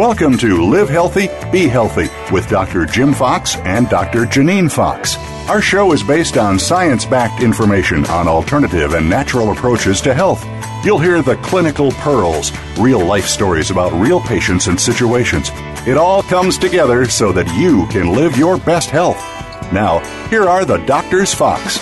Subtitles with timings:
[0.00, 2.86] Welcome to Live Healthy, Be Healthy with Dr.
[2.86, 4.24] Jim Fox and Dr.
[4.24, 5.18] Janine Fox.
[5.46, 10.42] Our show is based on science backed information on alternative and natural approaches to health.
[10.86, 15.50] You'll hear the clinical pearls, real life stories about real patients and situations.
[15.86, 19.18] It all comes together so that you can live your best health.
[19.70, 19.98] Now,
[20.30, 21.78] here are the Doctors Fox.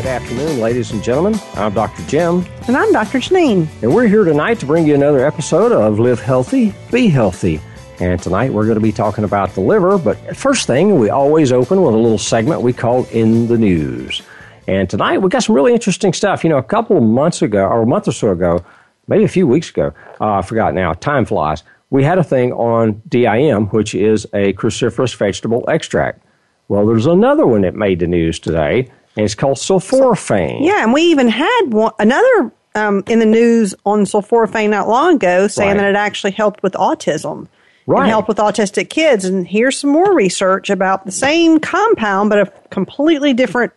[0.00, 1.38] Good afternoon, ladies and gentlemen.
[1.56, 2.02] I'm Dr.
[2.04, 2.46] Jim.
[2.66, 3.18] And I'm Dr.
[3.18, 3.68] Janine.
[3.82, 7.60] And we're here tonight to bring you another episode of Live Healthy, Be Healthy.
[7.98, 9.98] And tonight we're going to be talking about the liver.
[9.98, 14.22] But first thing, we always open with a little segment we call In the News.
[14.66, 16.44] And tonight we got some really interesting stuff.
[16.44, 18.64] You know, a couple of months ago, or a month or so ago,
[19.06, 22.54] maybe a few weeks ago, uh, I forgot now, time flies, we had a thing
[22.54, 26.24] on DIM, which is a cruciferous vegetable extract.
[26.68, 30.64] Well, there's another one that made the news today and it's called sulforaphane.
[30.64, 35.16] Yeah, and we even had one, another um, in the news on sulforaphane not long
[35.16, 35.76] ago saying right.
[35.78, 37.48] that it actually helped with autism.
[37.86, 38.02] Right.
[38.02, 39.24] And help with autistic kids.
[39.24, 43.72] And here's some more research about the same compound, but a completely different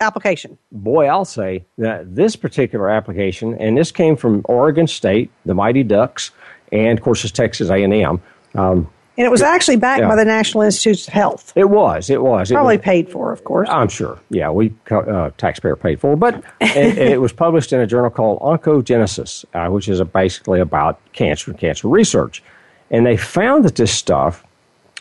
[0.00, 0.56] application.
[0.70, 5.82] Boy, I'll say that this particular application, and this came from Oregon State, the Mighty
[5.82, 6.30] Ducks,
[6.70, 8.22] and of course it's Texas A&M.
[8.54, 10.08] Um, and it was actually backed yeah.
[10.08, 11.52] by the National Institutes of Health.
[11.54, 12.10] It was.
[12.10, 12.50] It was.
[12.50, 13.68] Probably it was, paid for, of course.
[13.70, 14.18] I'm sure.
[14.30, 18.40] Yeah, we uh, taxpayer paid for, but it, it, was published in a journal called
[18.40, 22.42] Oncogenesis, uh, which is a, basically about cancer and cancer research.
[22.90, 24.44] And they found that this stuff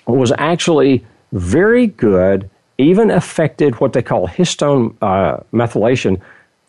[0.06, 6.22] was actually very good, even affected what they call histone uh, methylation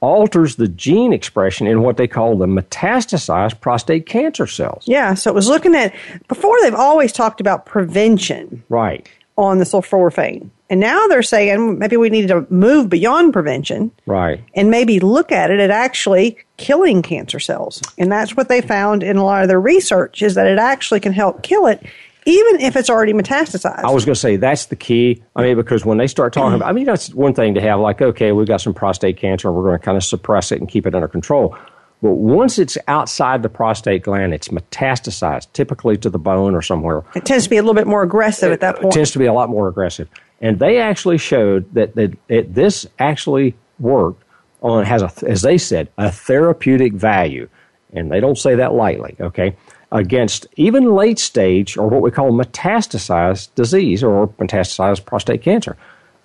[0.05, 4.85] alters the gene expression in what they call the metastasized prostate cancer cells.
[4.87, 5.95] Yeah, so it was looking at
[6.29, 8.63] before they've always talked about prevention.
[8.69, 9.09] Right.
[9.37, 10.51] On the sulforaphane.
[10.71, 13.91] And now they're saying maybe we need to move beyond prevention.
[14.07, 14.43] Right.
[14.55, 17.83] And maybe look at it at actually killing cancer cells.
[17.99, 21.01] And that's what they found in a lot of their research is that it actually
[21.01, 21.85] can help kill it
[22.27, 23.85] even if it's already metastasized.
[23.85, 25.23] I was going to say that's the key.
[25.37, 27.81] I mean, because when they start talking about, I mean, that's one thing to have
[27.81, 30.61] like, okay, we've got some prostate cancer and we're going to kind of suppress it
[30.61, 31.57] and keep it under control.
[32.03, 37.03] But once it's outside the prostate gland, it's metastasized, typically to the bone or somewhere.
[37.15, 38.95] It tends to be a little bit more aggressive at that point.
[38.95, 40.09] It tends to be a lot more aggressive.
[40.41, 44.23] And they actually showed that, that it, this actually worked
[44.61, 47.49] on, has a, as they said, a therapeutic value.
[47.93, 49.57] And they don't say that lightly, okay?
[49.95, 55.77] Against even late stage or what we call metastasized disease or metastasized prostate cancer.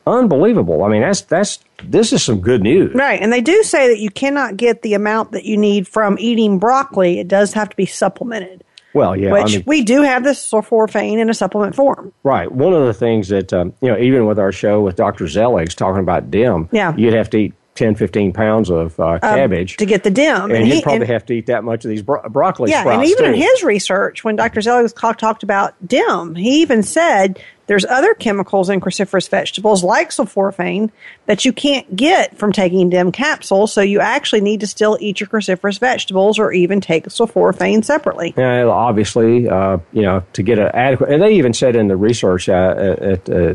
[0.08, 0.84] Unbelievable.
[0.84, 2.94] I mean, that's that's this is some good news.
[2.96, 3.22] Right.
[3.22, 6.58] And they do say that you cannot get the amount that you need from eating
[6.58, 7.20] broccoli.
[7.20, 8.64] It does have to be supplemented.
[8.96, 12.12] Well, yeah, which I mean, we do have this sulforaphane in a supplement form.
[12.24, 12.52] Right.
[12.52, 15.26] One of the things that um, you know, even with our show with Dr.
[15.26, 16.96] Zeligs talking about DIM, yeah.
[16.96, 19.74] you'd have to eat 10, 15 pounds of uh, cabbage.
[19.74, 20.44] Um, to get the DIM.
[20.44, 22.88] And, and you'd probably and, have to eat that much of these bro- broccoli yeah,
[22.88, 23.32] and even too.
[23.32, 24.60] in his research, when Dr.
[24.60, 30.92] Zelig talked about DIM, he even said there's other chemicals in cruciferous vegetables like sulforaphane
[31.26, 33.72] that you can't get from taking DIM capsules.
[33.72, 38.34] So you actually need to still eat your cruciferous vegetables or even take sulforaphane separately.
[38.36, 41.12] Yeah, obviously, uh, you know, to get an adequate.
[41.12, 43.54] And they even said in the research uh, at, uh,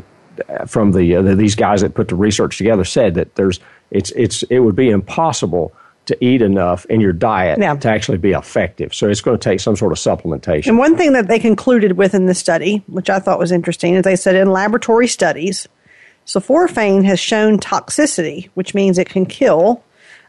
[0.67, 3.61] from the, uh, these guys that put the research together said that there's
[3.94, 5.72] it's it's it would be impossible
[6.06, 7.75] to eat enough in your diet yeah.
[7.75, 8.93] to actually be effective.
[8.93, 10.66] So it's going to take some sort of supplementation.
[10.66, 13.94] And one thing that they concluded with in the study, which I thought was interesting,
[13.94, 15.66] is they said in laboratory studies,
[16.27, 19.83] sulforaphane has shown toxicity, which means it can kill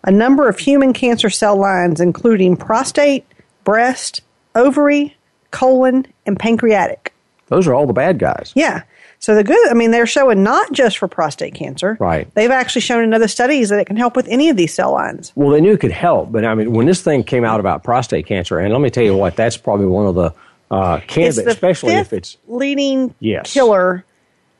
[0.05, 3.25] a number of human cancer cell lines, including prostate,
[3.65, 4.21] breast,
[4.53, 5.17] ovary,
[5.51, 7.13] colon, and pancreatic.
[7.47, 8.53] Those are all the bad guys.
[8.55, 8.83] Yeah.
[9.25, 11.97] So the good, I mean, they're showing not just for prostate cancer.
[11.99, 12.31] Right.
[12.35, 14.91] They've actually shown in other studies that it can help with any of these cell
[14.91, 15.31] lines.
[15.33, 17.83] Well, they knew it could help, but I mean, when this thing came out about
[17.83, 20.31] prostate cancer, and let me tell you what, that's probably one of the
[20.69, 23.51] uh, candidates, especially if it's leading yes.
[23.51, 24.05] killer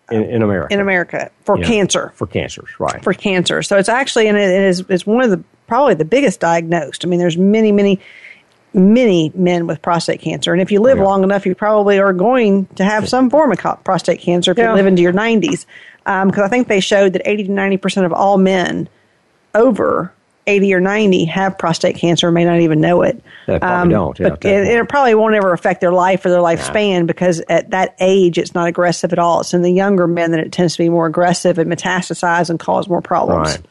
[0.10, 0.74] in, in, America.
[0.74, 2.12] In America for yeah, cancer.
[2.16, 3.04] For cancers, right.
[3.04, 3.62] For cancer.
[3.62, 7.06] So it's actually, and it is it's one of the probably the biggest diagnosed.
[7.06, 8.00] I mean, there's many, many
[8.76, 10.52] many men with prostate cancer.
[10.52, 11.06] And if you live yeah.
[11.06, 14.70] long enough, you probably are going to have some form of prostate cancer if yeah.
[14.70, 15.66] you live into your 90s.
[16.04, 18.90] Because um, I think they showed that 80 to 90% of all men
[19.56, 20.14] over
[20.48, 23.24] 80 or 90 have prostate cancer may not even know it.
[23.48, 24.20] They probably um, don't.
[24.20, 27.06] Yeah, but it, it, probably won't ever affect their life or their lifespan nah.
[27.06, 29.42] because at that age it's not aggressive at all.
[29.42, 32.60] It's in the younger men that it tends to be more aggressive and metastasize and
[32.60, 33.58] cause more problems.
[33.58, 33.66] Right.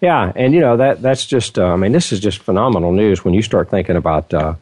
[0.00, 3.24] Yeah, and you know that that's just uh, I mean this is just phenomenal news
[3.24, 4.54] when you start thinking about uh,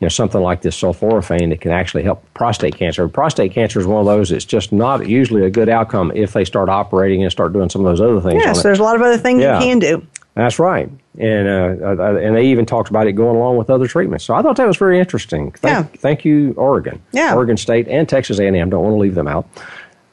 [0.00, 3.06] you know something like this sulforaphane that can actually help prostate cancer.
[3.08, 6.44] Prostate cancer is one of those that's just not usually a good outcome if they
[6.44, 8.42] start operating and start doing some of those other things.
[8.42, 9.58] Yes, there's a lot of other things yeah.
[9.58, 10.06] you can do.
[10.34, 13.86] That's right, and uh, uh, and they even talked about it going along with other
[13.86, 14.24] treatments.
[14.24, 15.50] So I thought that was very interesting.
[15.52, 15.98] Thank, Yeah.
[15.98, 17.34] thank you, Oregon, Yeah.
[17.34, 18.68] Oregon State, and Texas A&M.
[18.70, 19.46] Don't want to leave them out.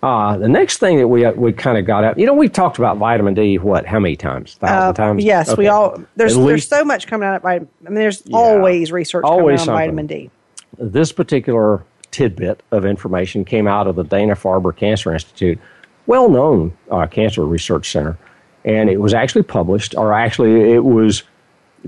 [0.04, 2.50] Uh, the next thing that we uh, we kind of got out, you know, we
[2.50, 3.58] talked about vitamin D.
[3.58, 3.86] What?
[3.86, 4.56] How many times?
[4.56, 5.24] Thousand Uh, times?
[5.24, 7.70] Yes, we all there's At there's so much coming out of vitamin.
[7.86, 8.36] I mean, there's Yeah.
[8.38, 10.30] always research Always coming out on vitamin D.
[10.78, 15.58] this particular tidbit of information came out of the Dana Farber Cancer Institute,
[16.06, 18.18] well known uh, cancer research center.
[18.66, 21.24] And it was actually published, or actually, it was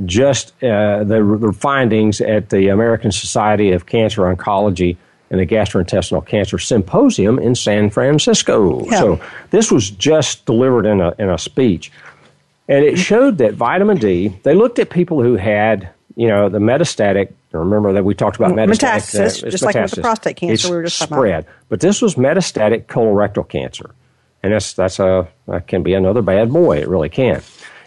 [0.06, 4.96] just uh, the, the findings at the American Society of Cancer Oncology
[5.30, 8.86] and the Gastrointestinal Cancer Symposium in San Francisco.
[8.86, 9.00] Yeah.
[9.00, 11.92] So this was just delivered in a, in a speech.
[12.68, 16.60] And it showed that vitamin D, they looked at people who had, you know, the
[16.60, 19.14] metastatic, remember that we talked about metastatic.
[19.14, 21.22] Metastasis, uh, just like with the prostate cancer It's we were just talking about.
[21.22, 21.46] spread.
[21.70, 23.92] But this was metastatic colorectal cancer.
[24.44, 26.78] And that's, that's a, that can be another bad boy.
[26.78, 27.42] It really can.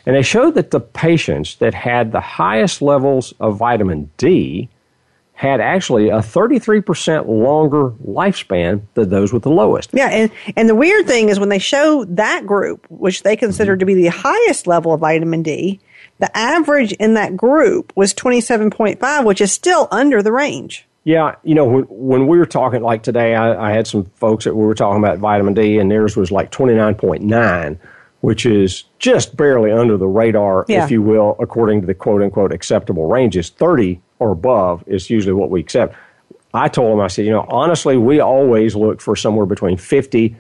[0.07, 4.69] And they showed that the patients that had the highest levels of vitamin D
[5.39, 9.89] had actually a 33% longer lifespan than those with the lowest.
[9.93, 13.75] Yeah, and and the weird thing is when they show that group, which they consider
[13.75, 13.79] mm-hmm.
[13.79, 15.79] to be the highest level of vitamin D,
[16.19, 20.33] the average in that group was twenty seven point five, which is still under the
[20.33, 20.89] range.
[21.05, 24.45] Yeah, you know, when, when we were talking, like today, I, I had some folks
[24.45, 27.79] that we were talking about vitamin D, and theirs was like 29.9,
[28.23, 30.83] which is just barely under the radar, Yeah.
[30.83, 33.51] if you will, according to the quote unquote acceptable ranges.
[33.51, 35.95] 30 or above is usually what we accept.
[36.55, 40.37] I told them, I said, you know, honestly, we always look for somewhere between 50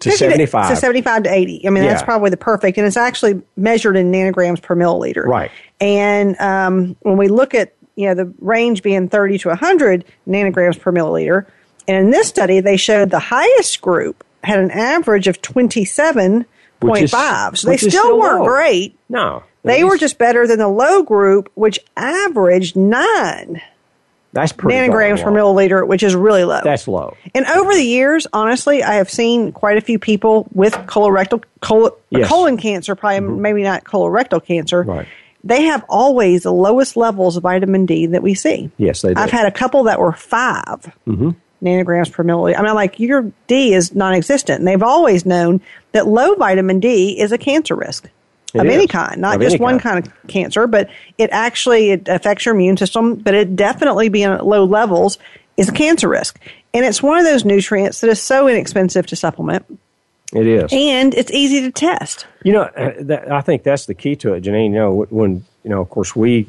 [0.00, 0.70] to 50 75.
[0.70, 1.66] to seventy five to eighty.
[1.66, 5.24] I mean, that's probably the perfect, and it's actually measured in nanograms per milliliter.
[5.26, 5.50] Right.
[5.80, 10.80] And um, when we look at you know the range being thirty to hundred nanograms
[10.80, 11.46] per milliliter,
[11.86, 16.46] and in this study they showed the highest group had an average of twenty seven
[16.80, 17.58] Which point is- five.
[17.58, 18.46] So they still, still weren't low.
[18.48, 18.98] great.
[19.10, 19.42] No.
[19.62, 23.60] They were just better than the low group, which averaged nine
[24.32, 26.60] that's pretty nanograms per milliliter, which is really low.
[26.62, 27.16] That's low.
[27.34, 31.96] And over the years, honestly, I have seen quite a few people with colorectal col-
[32.10, 32.28] Yes.
[32.28, 33.42] colon cancer, probably mm-hmm.
[33.42, 34.82] maybe not colorectal cancer.
[34.82, 35.06] Right.
[35.42, 38.70] They have always the lowest levels of vitamin D that we see.
[38.76, 39.20] Yes, they do.
[39.20, 40.64] I've had a couple that were 5
[41.06, 41.30] mm-hmm.
[41.62, 42.58] nanograms per milliliter.
[42.58, 45.60] I mean, like your D is non-existent, and they've always known
[45.92, 48.08] that low vitamin D is a cancer risk
[48.54, 50.04] It of any kind, not Of just one kind.
[50.04, 50.88] kind of cancer, but
[51.18, 53.14] it actually it affects your immune system.
[53.16, 55.18] But it definitely being at low levels
[55.56, 56.38] is a cancer risk,
[56.74, 59.64] and it's one of those nutrients that is so inexpensive to supplement,
[60.32, 60.72] It is.
[60.72, 62.26] and it's easy to test.
[62.44, 64.66] You know, uh, that, I think that's the key to it, Janine.
[64.70, 66.46] You know, when you know, of course, we,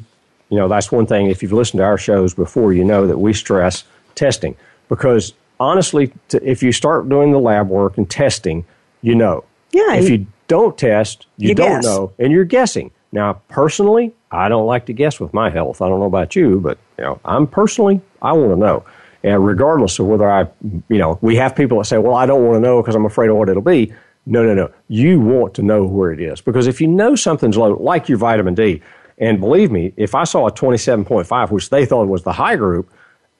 [0.48, 1.26] you know, that's one thing.
[1.26, 3.84] If you've listened to our shows before, you know that we stress
[4.14, 4.56] testing
[4.88, 8.64] because honestly, to, if you start doing the lab work and testing,
[9.02, 9.44] you know.
[9.72, 11.84] Yeah, If you- you don't test, you, You don't guess.
[11.84, 12.90] know, and you're guessing.
[13.12, 15.82] Now, personally, I don't like to guess with my health.
[15.82, 18.84] I don't know about you, but you know, I'm personally, I want to know.
[19.24, 20.46] And regardless of whether I,
[20.88, 23.04] you know, we have people that say, "Well, I don't want to know because I'm
[23.06, 23.92] afraid of what it'll be."
[24.26, 24.70] No, no, no.
[24.88, 28.18] You want to know where it is because if you know something's low, like your
[28.18, 28.80] vitamin D,
[29.18, 32.88] and believe me, if I saw a 27.5, which they thought was the high group,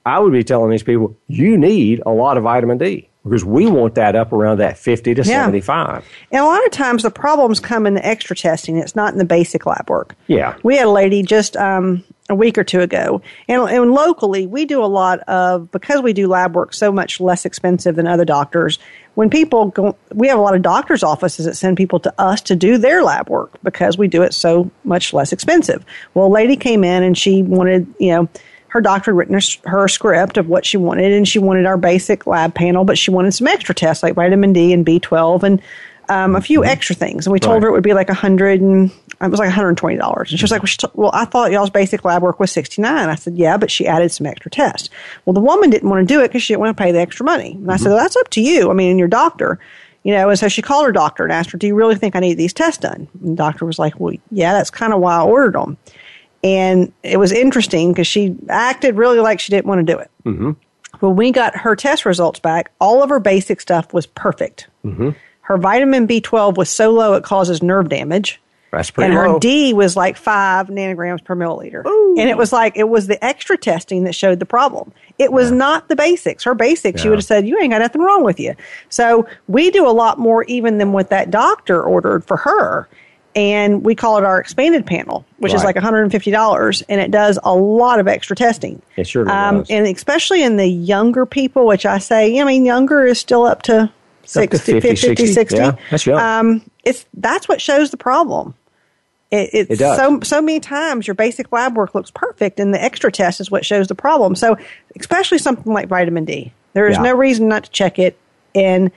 [0.07, 3.67] I would be telling these people, you need a lot of vitamin D because we
[3.67, 5.45] want that up around that 50 to Yeah.
[5.45, 6.05] 75.
[6.33, 8.77] And a lot of times the problems come in the extra testing.
[8.77, 10.15] It's not in the basic lab work.
[10.27, 10.57] Yeah.
[10.63, 14.65] We had a lady just um, a week or two ago, and, and locally we
[14.65, 18.25] do a lot of because we do lab work so much less expensive than other
[18.25, 18.79] doctors.
[19.15, 22.41] When people go, we have a lot of doctors' offices that send people to us
[22.43, 25.85] to do their lab work because we do it so much less expensive.
[26.15, 28.29] Well, a lady came in and she wanted, you know,
[28.73, 31.77] her doctor had written her, her script of what she wanted, and she wanted our
[31.77, 35.63] basic lab panel, but she wanted some extra tests like vitamin D and B12 and
[36.09, 36.71] um, a few mm-hmm.
[36.71, 37.27] extra things.
[37.27, 37.65] And we told Right.
[37.65, 39.99] her it would be like a hundred and it was like one hundred and twenty
[39.99, 40.31] dollars.
[40.31, 40.55] And she was mm-hmm.
[40.55, 43.11] like, well, she t- "Well, I thought y'all's basic lab work was sixty nine.
[43.11, 44.89] I said, "Yeah, but she added some extra tests."
[45.27, 47.01] Well, the woman didn't want to do it because she didn't want to pay the
[47.01, 47.53] extra money.
[47.53, 47.95] And I said, mm-hmm.
[47.95, 48.71] well, "That's up to you.
[48.71, 49.59] I mean, and your doctor."
[50.03, 52.17] You know, and so she called her doctor and asked her, "Do you really think
[52.17, 55.01] I need these tests done?" And the doctor was like, "Well, yeah, that's kind of
[55.01, 55.77] why I ordered them."
[56.45, 60.11] And it was interesting because she acted really like she didn't want to do it.
[60.25, 60.51] Mm-hmm.
[61.01, 64.69] When we got her test results back, all of her basic stuff was perfect.
[64.85, 65.11] Mm-hmm.
[65.43, 68.41] Her vitamin B12 was so low it causes nerve damage.
[68.71, 69.39] That's pretty and her.
[69.39, 71.85] D was like five nanograms per milliliter.
[71.85, 74.93] And it was like, it was the extra testing that showed the problem.
[75.19, 76.45] It was not the basics.
[76.45, 77.11] Her basics, you Yeah.
[77.11, 78.55] would have said, you ain't got nothing wrong with you.
[78.89, 82.89] So we do a lot more even than what that doctor ordered for her.
[83.35, 86.83] And we call it our expanded panel, which is like $150.
[86.89, 88.83] And it does a lot of extra testing.
[88.97, 89.71] It surely um, does.
[89.71, 93.63] And especially in the younger people, which I say, I mean, younger is still up
[93.63, 93.91] to
[94.25, 95.27] 60, 50, 50, 60.
[95.29, 95.57] 60.
[95.57, 96.21] Yeah, that's young.
[96.21, 98.55] Um, it's, that's what shows the problem
[99.31, 99.97] It, it's It does.
[99.97, 103.51] so so many times your basic lab work looks perfect, and the extra test is
[103.51, 104.35] what shows the problem.
[104.35, 104.59] So,
[105.01, 107.03] especially something like vitamin D, there is Yeah.
[107.03, 108.19] no reason not to check it,
[108.55, 108.91] and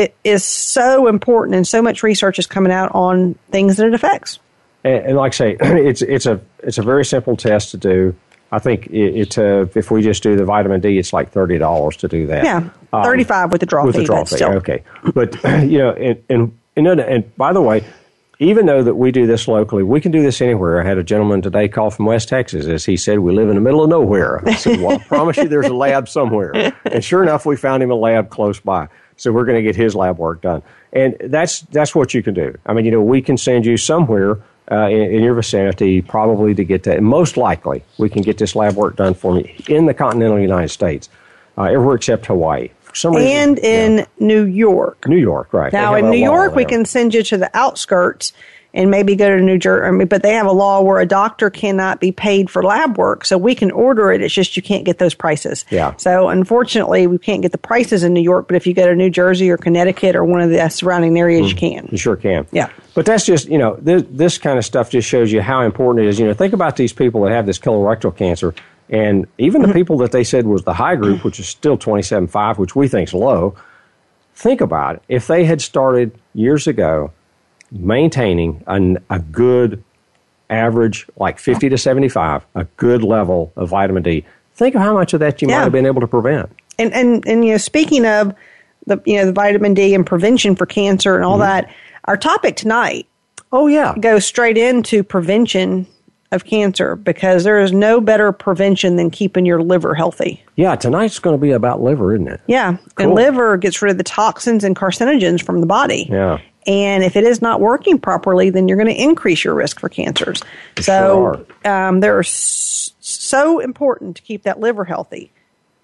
[0.00, 3.94] it is so important, and so much research is coming out on things that it
[3.94, 4.38] affects.
[4.84, 8.14] And, and like I say, it's it's a it's a very simple test to do.
[8.52, 11.58] I think it, it uh, if we just do the vitamin D, it's like thirty
[11.58, 12.44] dollars to do that.
[12.44, 14.02] Yeah, Um, thirty five with the draw with fee.
[14.02, 14.36] the draw fee.
[14.36, 14.52] still.
[14.54, 14.82] Okay,
[15.14, 15.34] but
[15.64, 17.84] you know, and and and, and by the way,
[18.38, 20.80] even though that we do this locally, we can do this anywhere.
[20.80, 23.54] I had a gentleman today call from West Texas, as he said, we live in
[23.54, 24.46] the middle of nowhere.
[24.46, 26.52] I said, well, I promise you, there's a lab somewhere.
[26.84, 28.88] And sure enough, we found him a lab close by.
[29.16, 32.34] So we're going to get his lab work done, and that's that's what you can
[32.34, 32.56] do.
[32.66, 34.38] I mean, you know, we can send you somewhere.
[34.68, 37.00] Uh, in, in your vicinity, probably to get that.
[37.00, 40.70] Most likely, we can get this lab work done for me in the continental United
[40.70, 41.08] States,
[41.56, 42.70] uh, everywhere except Hawaii.
[42.92, 44.06] Some reason, And in yeah.
[44.18, 45.06] New York.
[45.06, 45.72] New York, right?
[45.72, 48.32] Now, in New York, we can send you to the outskirts
[48.74, 52.00] and maybe go to New Jersey, but they have a law where a doctor cannot
[52.00, 54.20] be paid for lab work, so we can order it.
[54.20, 55.64] It's just you can't get those prices.
[55.70, 55.94] Yeah.
[55.96, 58.94] So, unfortunately, we can't get the prices in New York, but if you go to
[58.94, 61.88] New Jersey or Connecticut or one of the surrounding areas, you can.
[61.90, 62.46] You sure can.
[62.52, 62.70] Yeah.
[62.94, 66.06] But that's just, you know, this, this kind of stuff just shows you how important
[66.06, 66.18] it is.
[66.18, 68.54] You know, think about these people that have this colorectal cancer,
[68.88, 69.70] and even Mm-hmm.
[69.70, 72.88] the people that they said was the high group, which is still 27.5, which we
[72.88, 73.56] think is low.
[74.34, 75.02] Think about it.
[75.08, 77.10] If they had started years ago
[77.70, 79.82] maintaining an, a good
[80.50, 85.12] average, like 50 to 75, a good level of vitamin D, think of how much
[85.12, 85.58] of that you Yeah.
[85.58, 86.50] might have been able to prevent.
[86.78, 88.34] And and and you know, speaking of
[88.86, 91.32] the you know the vitamin D and prevention for cancer and Mm-hmm.
[91.32, 91.70] all that,
[92.04, 93.06] our topic tonight
[93.52, 93.94] Oh, yeah.
[93.98, 95.86] goes straight into prevention
[96.32, 100.42] of cancer because there is no better prevention than keeping your liver healthy.
[100.56, 102.40] Yeah, tonight's going to be about liver, isn't it?
[102.48, 103.06] Yeah, Cool.
[103.06, 106.08] and liver gets rid of the toxins and carcinogens from the body.
[106.10, 106.38] Yeah.
[106.66, 109.88] And if it is not working properly, then you're going to increase your risk for
[109.88, 110.42] cancers.
[110.80, 115.30] So um, they're s- so important to keep that liver healthy.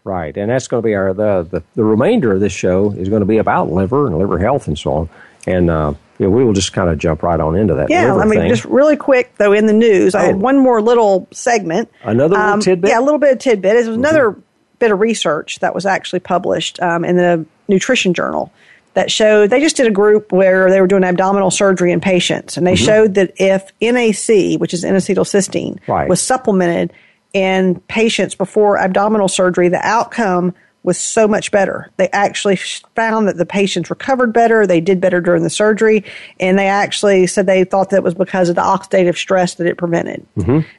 [0.05, 3.09] Right, and that's going to be our the, the the remainder of this show is
[3.09, 5.09] going to be about liver and liver health and so on,
[5.47, 7.89] and uh, know, we will just kind of jump right on into that.
[7.89, 8.49] Yeah, I mean, thing.
[8.49, 10.27] just really quick though, in the news, I Oh.
[10.27, 11.89] had one more little segment.
[12.03, 12.91] Another little Um, tidbit?
[12.91, 13.77] Yeah, a little bit of tidbit.
[13.77, 14.37] It was another
[14.81, 18.53] bit of research that was actually published um, in the Nutrition Journal
[18.95, 22.57] that showed they just did a group where they were doing abdominal surgery in patients,
[22.57, 22.85] and they Mm-hmm.
[22.85, 26.09] showed that if NAC, which is N-acetylcysteine, Right.
[26.09, 26.93] was supplemented
[27.33, 31.89] in patients before abdominal surgery, the outcome was so much better.
[31.97, 32.57] They actually
[32.97, 36.05] found that the patients recovered better, they did better during the surgery,
[36.41, 39.79] and they actually said they thought that was because of the oxidative stress that it
[39.79, 40.27] prevented.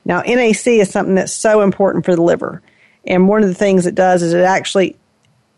[0.04, 2.62] Now, NAC is something that's so important for the liver.
[3.08, 4.98] And one of the things it does is it actually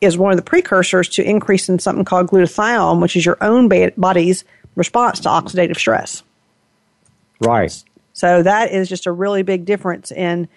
[0.06, 4.46] is one of the precursors to increasing something called glutathione, which is your own body's
[4.76, 6.24] response to oxidative stress.
[7.42, 7.84] right.
[8.14, 10.48] So that is just a really big difference in,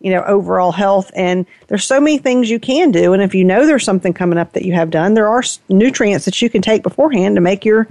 [0.00, 1.10] you know, overall health.
[1.16, 3.14] And there's so many things you can do.
[3.14, 5.58] And if you know there's something coming up that you have done, there are s-
[5.70, 7.88] nutrients that you can take beforehand to make your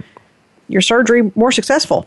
[0.68, 2.06] your surgery more successful.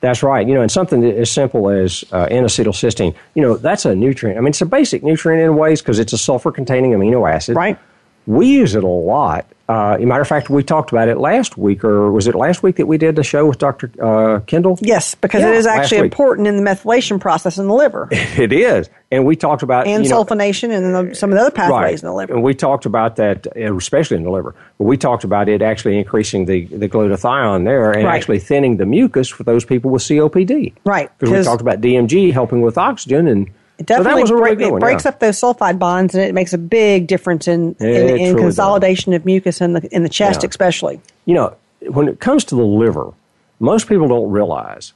[0.00, 0.46] That's right.
[0.46, 4.38] You know, and something as simple as uh, N-acetylcysteine, you know, that's a nutrient.
[4.38, 7.56] I mean, it's a basic nutrient in ways because it's a sulfur-containing amino acid.
[7.56, 7.78] Right.
[8.28, 9.46] We use it a lot.
[9.70, 12.34] Uh, as a matter of fact, we talked about it last week, or was it
[12.34, 13.90] last week that we did the show with Dr.
[14.02, 14.78] Uh, Kendall?
[14.82, 18.52] Yes, because Yeah, it is actually important in the methylation process in the liver It
[18.52, 18.90] is.
[19.10, 22.06] And we talked about and you know, sulfonation and some of the other pathways in
[22.06, 22.34] the liver.
[22.34, 24.54] And we talked about that, uh, especially in the liver.
[24.76, 28.14] But we talked about it actually increasing the, the glutathione there and Right.
[28.14, 30.74] actually thinning the mucus for those people with COPD.
[30.84, 33.26] Right, Because we talked about DMG helping with oxygen.
[33.26, 35.10] And It so that definitely was a really break- it one, breaks yeah.
[35.10, 38.32] up those sulfide bonds and it makes a big difference in, in, It in truly
[38.34, 38.40] does.
[38.42, 40.48] consolidation of mucus in the in the chest, Yeah.
[40.48, 41.00] especially.
[41.26, 41.54] You know,
[41.90, 43.12] when it comes to the liver,
[43.60, 44.92] most people don't realize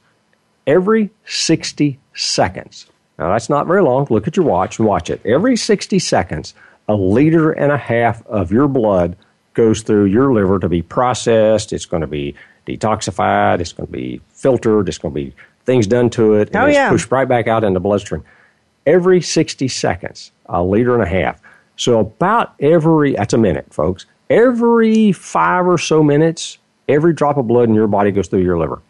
[0.67, 2.85] every 60 seconds,
[3.17, 5.21] now that's not very long, look at your watch and watch it.
[5.25, 6.53] Every 60 seconds,
[6.89, 9.15] a liter and a half of your blood
[9.53, 11.71] goes through your liver to be processed.
[11.73, 12.35] It's going to be
[12.67, 13.59] detoxified.
[13.59, 14.89] It's going to be filtered.
[14.89, 15.33] It's going to be
[15.65, 16.47] things done to it.
[16.49, 16.89] And Oh, it's yeah.
[16.89, 18.23] pushed right back out in the bloodstream.
[18.85, 21.41] Every 60 seconds, a liter and a half.
[21.77, 24.05] So about every, that's a minute, folks.
[24.29, 28.57] Every five or so minutes, every drop of blood in your body goes through your
[28.57, 28.81] liver.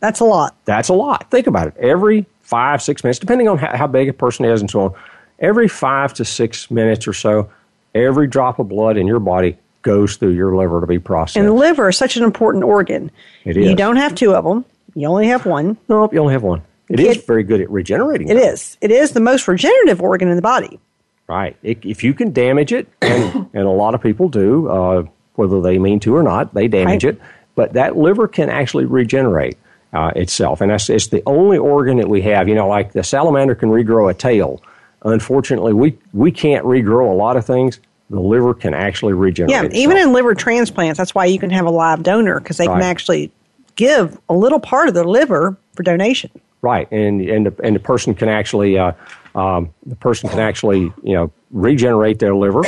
[0.00, 0.56] That's a lot.
[0.64, 1.30] That's a lot.
[1.30, 1.76] Think about it.
[1.78, 4.94] Every five, six minutes, depending on how, how big a person is and so on,
[5.38, 7.50] every five to six minutes or so,
[7.94, 11.36] every drop of blood in your body goes through your liver to be processed.
[11.36, 13.10] And the liver is such an important organ.
[13.44, 14.64] It You don't have two of them.
[14.94, 15.76] You only have one.
[15.88, 16.62] nope, you only have one.
[16.88, 18.28] It is It- very good at regenerating.
[18.28, 18.76] It is.
[18.80, 20.78] It is the most regenerative organ in the body.
[21.26, 21.56] Right.
[21.62, 25.04] If if you can damage it, and, and a lot of people do, uh,
[25.36, 27.14] whether they mean to or not, they damage Right.
[27.14, 27.20] it.
[27.54, 29.56] But that liver can actually regenerate.
[29.92, 30.60] uh, itself.
[30.60, 32.48] And that's, it's the only organ that we have.
[32.48, 34.60] You know, like the salamander can regrow a tail.
[35.02, 37.78] Unfortunately, we, we can't regrow a lot of things.
[38.10, 39.52] The liver can actually regenerate.
[39.52, 39.80] Yeah, itself.
[39.80, 42.74] even in liver transplants, that's why you can have a live donor because they Right.
[42.80, 43.30] can actually
[43.76, 46.30] give a little part of their liver for donation.
[46.64, 48.92] Right, and and the, and the person can actually uh,
[49.34, 52.62] um, the person can actually you know regenerate their liver,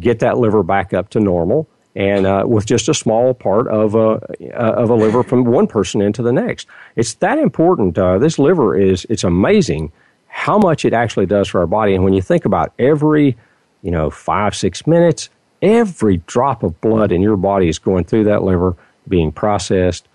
[0.00, 3.94] get that liver back up to normal, and uh, with just a small part of
[3.94, 4.12] a
[4.58, 6.66] uh, of a liver from one person into the next.
[6.96, 7.98] It's that important.
[7.98, 9.92] Uh, this liver is it's amazing
[10.26, 13.36] how much it actually does for our body, and when you think about every
[13.82, 15.28] you know five six minutes,
[15.60, 18.74] every drop of blood in your body is going through that liver,
[19.06, 20.08] being processed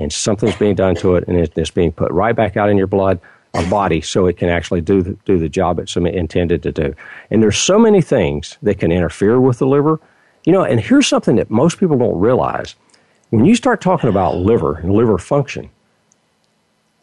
[0.00, 2.76] and something's being done to it, and it- it's being put right back out in
[2.76, 3.20] your blood
[3.54, 6.94] or body, so it can actually do the, do the job it's intended to do.
[7.30, 10.00] And there's so many things that can interfere with the liver,
[10.44, 10.62] you know.
[10.64, 12.74] And here's something that most people don't realize:
[13.30, 15.68] when you start talking about liver and liver function,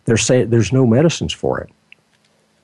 [0.05, 1.69] they're saying there's no medicines for it.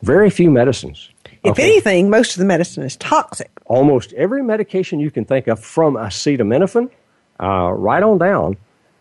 [0.02, 1.10] Very few medicines.
[1.44, 1.63] If Okay?
[1.63, 3.50] anything, most of the medicine is toxic.
[3.66, 6.90] almost every medication you can think of, from acetaminophen
[7.42, 8.56] uh, right on down,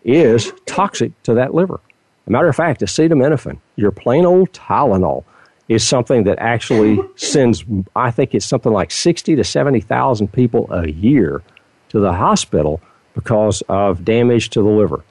[0.05, 1.75] is toxic to that liver.
[1.75, 5.25] As a matter of fact, acetaminophen, your plain old Tylenol,
[5.69, 7.65] is something that actually sends,
[7.97, 11.43] I think it's something like 60 to 70,000 people a year
[11.91, 12.81] to the hospital
[13.15, 15.05] because of damage to the liver.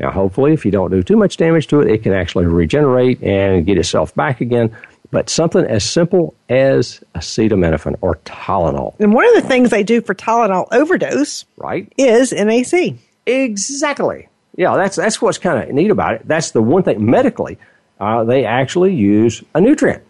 [0.00, 3.20] Now, hopefully, if you don't do too much damage to it, it can actually regenerate
[3.22, 4.74] and get itself back again.
[5.10, 10.00] But something as simple as acetaminophen or Tylenol, And one of the things they do
[10.00, 11.90] for Tylenol overdose right?
[11.96, 12.94] is NAC.
[13.26, 14.27] Exactly.
[14.58, 16.22] Yeah, that's that's what's kind of neat about it.
[16.26, 17.58] That's the one thing medically,
[18.00, 20.02] uh, they actually use a nutrient,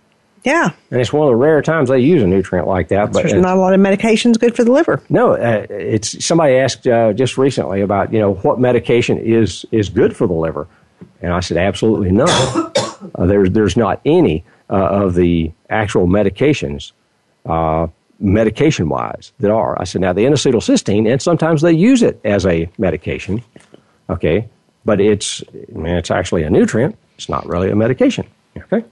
[0.42, 3.12] Yeah, and it's one of the rare times they use a nutrient like that.
[3.12, 5.02] But there's uh, not a lot of medications good for the liver.
[5.10, 9.90] no, uh, it's somebody asked uh, just recently about you know what medication is is
[9.90, 10.66] good for the liver,
[11.20, 12.28] and I said absolutely none.
[13.14, 16.92] uh, there's there's not any uh, of the actual medications.
[17.44, 17.88] Uh,
[18.20, 19.80] medication wise that are.
[19.80, 23.44] I said, now the N-acetylcysteine, and sometimes they use it as a medication,
[24.08, 24.48] okay,
[24.84, 25.42] but it's,
[25.74, 26.96] I mean, it's actually a nutrient.
[27.16, 28.84] It's not really a medication, okay?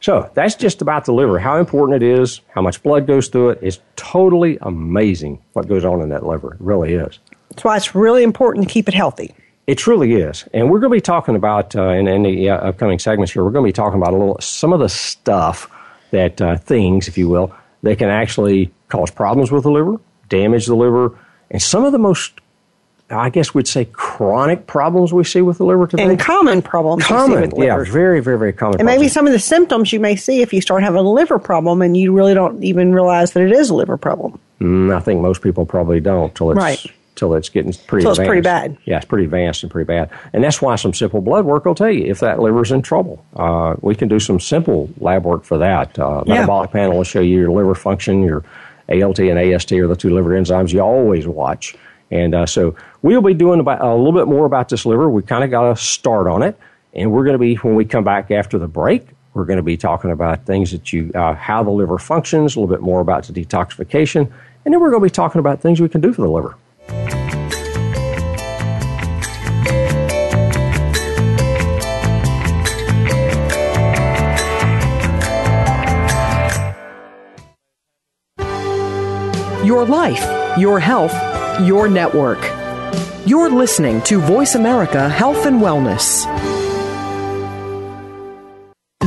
[0.00, 3.50] So that's just about the liver, how important it is, how much blood goes through
[3.50, 3.58] it.
[3.62, 6.54] It's totally amazing what goes on in that liver.
[6.54, 7.18] It really is.
[7.50, 9.34] That's why it's really important to keep it healthy.
[9.68, 12.56] It truly is, and we're going to be talking about uh, in, in the uh,
[12.56, 13.44] upcoming segments here.
[13.44, 15.70] We're going to be talking about a little some of the stuff
[16.10, 20.66] that uh, things, if you will, that can actually cause problems with the liver, damage
[20.66, 21.16] the liver,
[21.52, 22.40] and some of the most,
[23.12, 26.04] I guess, we'd say, chronic problems we see with the liver today.
[26.04, 28.80] And common problems common, with yeah, very, very, very common.
[28.80, 29.12] And maybe problems.
[29.12, 31.96] some of the symptoms you may see if you start having a liver problem and
[31.96, 34.38] you really don't even realize that it is a liver problem.
[34.60, 36.84] Mm, I think most people probably don't till it's Right.
[37.16, 38.02] till it's getting pretty.
[38.04, 38.76] Till it's pretty bad.
[38.84, 41.74] Yeah, it's pretty advanced and pretty bad, and that's why some simple blood work will
[41.74, 43.22] tell you if that liver's in trouble.
[43.36, 45.98] Uh, we can do some simple lab work for that.
[45.98, 46.34] Uh, Yeah.
[46.34, 48.44] metabolic panel will show you your liver function, your
[48.88, 51.74] ALT and AST are the two liver enzymes you always watch.
[52.12, 55.08] And uh, so we'll be doing about, a little bit more about this liver.
[55.08, 56.58] We kind of got a start on it,
[56.92, 59.08] and we're going to be when we come back after the break.
[59.32, 62.60] We're going to be talking about things that you, uh, how the liver functions, a
[62.60, 64.30] little bit more about the detoxification,
[64.64, 66.54] and then we're going to be talking about things we can do for the liver.
[79.64, 82.40] Your life, your health, your network.
[83.26, 86.24] You're listening to Voice America Health and Wellness.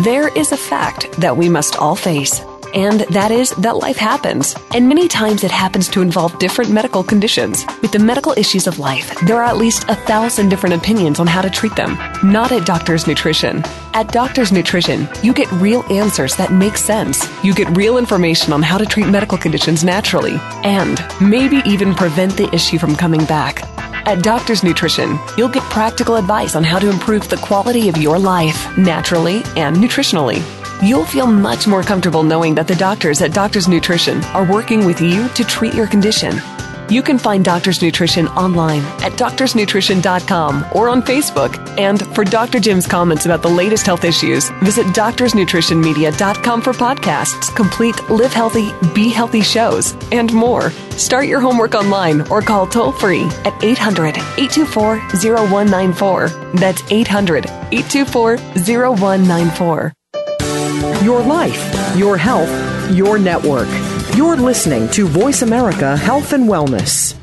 [0.03, 2.41] There is a fact that we must all face,
[2.75, 4.55] and that is that life happens.
[4.73, 7.65] And many times it happens to involve different medical conditions.
[7.81, 11.27] With the medical issues of life, there are at least a thousand different opinions on
[11.27, 11.97] how to treat them.
[12.23, 13.63] Not at Doctor's Nutrition.
[13.93, 17.25] At Doctor's Nutrition, you get real answers that make sense.
[17.43, 22.35] You get real information on how to treat medical conditions naturally, and maybe even prevent
[22.35, 23.63] the issue from coming back.
[24.07, 28.19] At Doctor's Nutrition, you'll get practical advice on how to improve the quality of your
[28.19, 30.43] life naturally and nutritionally.
[30.83, 35.01] You'll feel much more comfortable knowing that the doctors at Doctor's Nutrition are working with
[35.01, 36.39] you to treat your condition.
[36.89, 41.57] You can find Doctor's Nutrition online at doctorsnutrition.com or on Facebook.
[41.79, 42.59] And for Dr.
[42.59, 49.09] Jim's comments about the latest health issues, visit doctorsnutritionmedia.com for podcasts, complete Live Healthy, Be
[49.09, 50.69] Healthy shows, and more.
[50.91, 56.29] Start your homework online or call toll free at 800 824 0194.
[56.53, 59.93] That's 800 824 0194.
[61.05, 62.49] Your life, your health,
[62.91, 63.67] your network.
[64.17, 67.13] You're listening to Voice America Health and Wellness.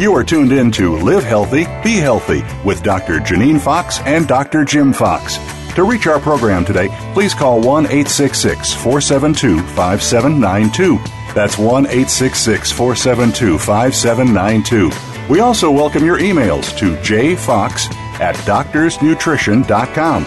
[0.00, 3.20] You are tuned in to Live Healthy, Be Healthy with Dr.
[3.20, 4.64] Janine Fox and Dr.
[4.64, 5.38] Jim Fox.
[5.76, 10.98] To reach our program today, please call 1 866 472 5792.
[11.32, 15.15] That's 1 866 472 5792.
[15.28, 20.22] We also welcome your emails to jfox at doctorsnutrition.com.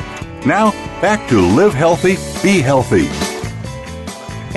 [0.45, 3.07] Now, back to Live Healthy, Be Healthy.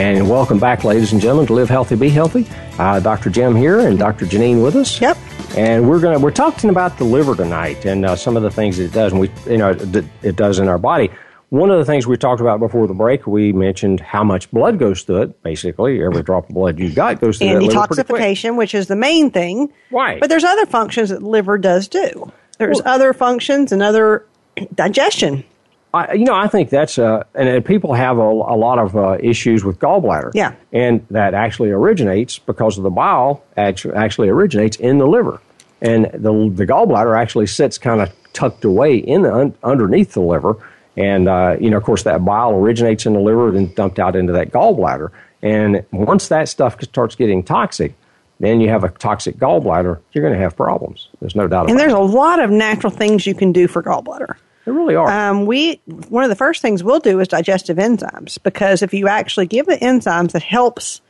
[0.02, 2.48] And welcome back, ladies and gentlemen, to Live Healthy, Be Healthy.
[2.76, 3.30] Uh, Dr.
[3.30, 4.26] Jim here and Dr.
[4.26, 5.00] Janine with us.
[5.00, 5.16] Yep.
[5.56, 8.80] And we're gonna we're talking about the liver tonight and uh, some of the things
[8.80, 11.10] it does, and we you know it, it does in our body.
[11.52, 14.78] One of the things we talked about before the break, we mentioned how much blood
[14.78, 15.42] goes through it.
[15.42, 18.22] Basically, every drop of blood you got goes through and that liver pretty quick.
[18.22, 19.70] detoxification, which is the main thing.
[19.90, 20.18] Right.
[20.18, 22.32] But there's other functions that the liver does do.
[22.56, 24.24] There's Well- other functions and other
[24.74, 25.44] digestion.
[25.92, 28.96] I, you know, I think that's uh, and, and people have a, a lot of
[28.96, 30.30] uh, issues with gallbladder.
[30.32, 30.54] Yeah.
[30.72, 35.42] and that actually originates because of the bile actually, actually originates in the liver,
[35.82, 40.22] and the the gallbladder actually sits kind of tucked away in the un, underneath the
[40.22, 40.56] liver,
[40.96, 44.16] and uh, you know, of course, that bile originates in the liver, then dumped out
[44.16, 45.10] into that gallbladder,
[45.42, 47.94] and once that stuff starts getting toxic.
[48.40, 51.06] Then you have a toxic gallbladder, you're going to have problems.
[51.20, 51.98] There's no doubt And about there's it.
[51.98, 54.34] a lot of natural things you can do for gallbladder.
[54.64, 55.08] There really are.
[55.08, 59.06] Um, we one of the first things we'll do is digestive enzymes because if you
[59.06, 61.00] actually give the enzymes that helps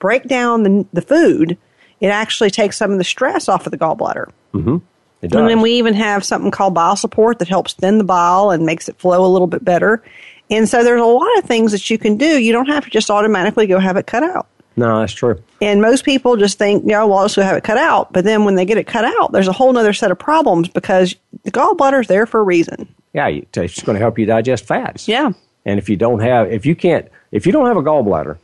[0.00, 1.56] break down the, the food,
[2.00, 4.30] it actually takes some of the stress off of the gallbladder.
[4.52, 4.82] Does.
[5.22, 8.66] And then we even have something called bile support that helps thin the bile and
[8.66, 10.02] makes it flow a little bit better.
[10.50, 12.38] And so there's a lot of things that you can do.
[12.38, 14.48] You don't have to just automatically go have it cut out.
[14.76, 15.40] no, that's true.
[15.60, 18.12] And most people just think, you know, well, I'll just go have it cut out.
[18.12, 20.68] But then when they get it cut out, there's a whole other set of problems
[20.68, 22.92] because the gallbladder's there for a reason.
[23.12, 25.06] Yeah, it's going to help you digest fats.
[25.06, 25.32] Yeah.
[25.64, 28.38] And if you don't have, if you can't, if you don't have a gallbladder,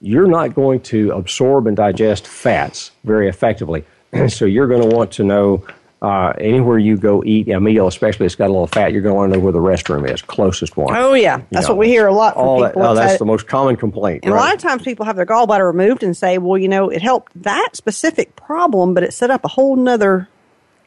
[0.00, 3.84] you're not going to absorb and digest fats very effectively.
[4.28, 5.64] so you're going to want to know
[6.02, 9.00] uh, anywhere you go eat a meal, especially if it's got a little fat, you're
[9.00, 10.94] going to know where the restroom is, closest one.
[10.94, 11.38] Oh, yeah.
[11.38, 13.46] That's You know, what we hear a lot from all That, oh, that's the most
[13.46, 14.24] common complaint.
[14.24, 16.90] And a lot of times people have their gallbladder removed and say, well, you know,
[16.90, 20.28] it helped that specific problem, but it set up a whole nother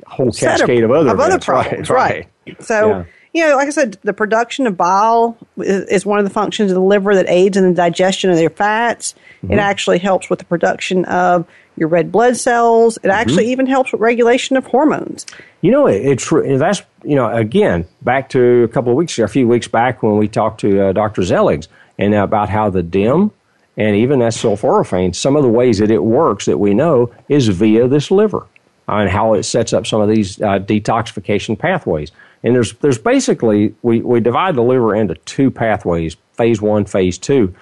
[0.06, 1.46] whole cascade of, other, events.
[1.46, 1.90] problems.
[1.90, 2.28] Right.
[2.46, 2.64] Right.
[2.64, 3.04] So, Yeah.
[3.34, 6.72] you know, like I said, the production of bile is, is one of the functions
[6.72, 9.16] of the liver that aids in the digestion of their fats.
[9.44, 9.54] Mm-hmm.
[9.54, 11.46] It actually helps with the production of
[11.78, 12.98] your red blood cells.
[12.98, 13.12] It Mm-hmm.
[13.12, 15.26] actually even helps with regulation of hormones.
[15.62, 19.18] You know, it, it's re- that's you know again back to a couple of weeks,
[19.20, 21.22] a few weeks back when we talked to uh, Dr.
[21.22, 23.32] Zeligs and about how the DIM
[23.78, 27.48] and even that sulforaphane, some of the ways that it works that we know is
[27.48, 28.46] via this liver
[28.88, 32.12] and how it sets up some of these uh, detoxification pathways.
[32.44, 37.18] And there's there's basically we, we divide the liver into two pathways: phase one, phase
[37.18, 37.54] two.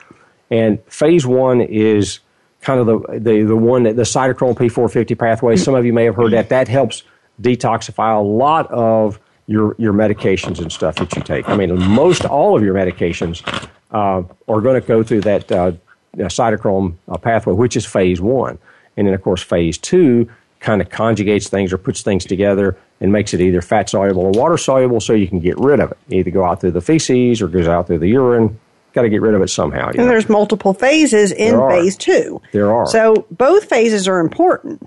[0.51, 2.19] And phase one is
[2.65, 5.55] kind of the, the, the one that the cytochrome P450 pathway.
[5.55, 6.49] Some of you may have heard that.
[6.49, 7.03] That helps
[7.41, 11.47] detoxify a lot of your, your medications and stuff that you take.
[11.47, 13.45] I mean, most all of your medications
[13.91, 15.73] uh, are going to go through that uh,
[16.17, 18.57] cytochrome uh, pathway, which is phase one.
[18.97, 20.27] And then, of course, phase two
[20.59, 24.31] kind of conjugates things or puts things together and makes it either fat soluble or
[24.31, 25.97] water soluble so you can get rid of it.
[26.09, 28.59] Either go out through the feces or goes out through the urine.
[28.95, 29.89] Got to get rid of it somehow.
[29.89, 30.07] And know.
[30.07, 32.41] there's multiple phases in phase two.
[32.53, 32.87] There are.
[32.87, 34.81] So both phases are important.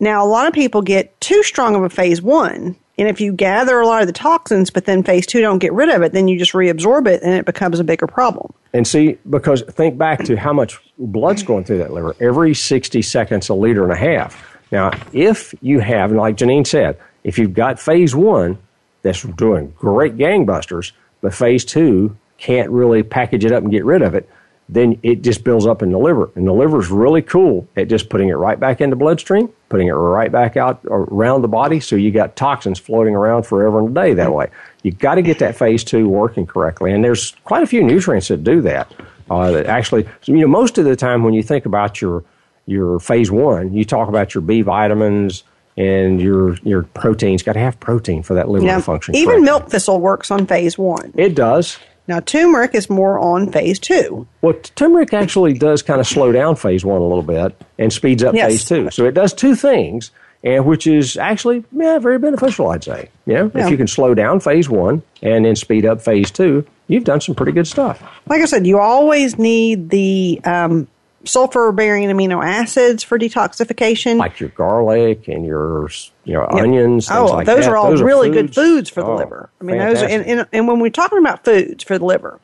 [0.00, 2.74] Now, a lot of people get too strong of a phase one.
[2.96, 5.74] And if you gather a lot of the toxins, but then phase two don't get
[5.74, 8.50] rid of it, then you just reabsorb it and it becomes a bigger problem.
[8.72, 12.16] And see, because think back to how much blood's going through that liver.
[12.20, 14.58] Every 60 seconds, a liter and a half.
[14.72, 18.56] Now, if you have, and like Janine said, if you've got phase one
[19.02, 24.02] that's doing great gangbusters, but phase two can't really package it up and get rid
[24.02, 24.28] of it,
[24.68, 26.30] then it just builds up in the liver.
[26.36, 29.88] And the liver is really cool at just putting it right back into bloodstream, putting
[29.88, 31.80] it right back out around the body.
[31.80, 34.48] So you got toxins floating around forever and a day that way.
[34.82, 36.92] You got to get that phase two working correctly.
[36.92, 38.90] And there's quite a few nutrients that do that.
[39.30, 42.24] Uh, that actually, you know, most of the time when you think about your
[42.66, 45.44] your phase one, you talk about your B vitamins
[45.76, 47.42] and your your proteins.
[47.42, 49.14] Got to have protein for that liver Now, to function.
[49.14, 49.44] even correctly.
[49.44, 51.12] milk thistle works on phase one.
[51.16, 51.78] It does.
[52.06, 54.26] Now, turmeric is more on phase two.
[54.42, 58.22] Well, turmeric actually does kind of slow down phase one a little bit and speeds
[58.22, 58.50] up Yes.
[58.50, 58.90] phase two.
[58.90, 60.10] So it does two things,
[60.42, 63.08] and which is actually yeah very beneficial, I'd say.
[63.26, 63.64] You know, Yeah.
[63.64, 67.20] if you can slow down phase one and then speed up phase two, you've done
[67.22, 68.02] some pretty good stuff.
[68.28, 70.86] Like I said, you always need the um,
[71.24, 74.16] sulfur bearing amino acids for detoxification.
[74.18, 75.88] Like your garlic and your
[76.24, 76.62] you know Yep.
[76.62, 77.10] onions.
[77.10, 77.70] Oh, like those that.
[77.70, 79.50] are all really good foods for the Oh, liver.
[79.60, 82.38] I mean, those are, and, and, and when we're talking about foods for the liver,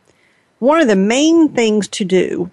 [0.58, 2.50] one of the main things to do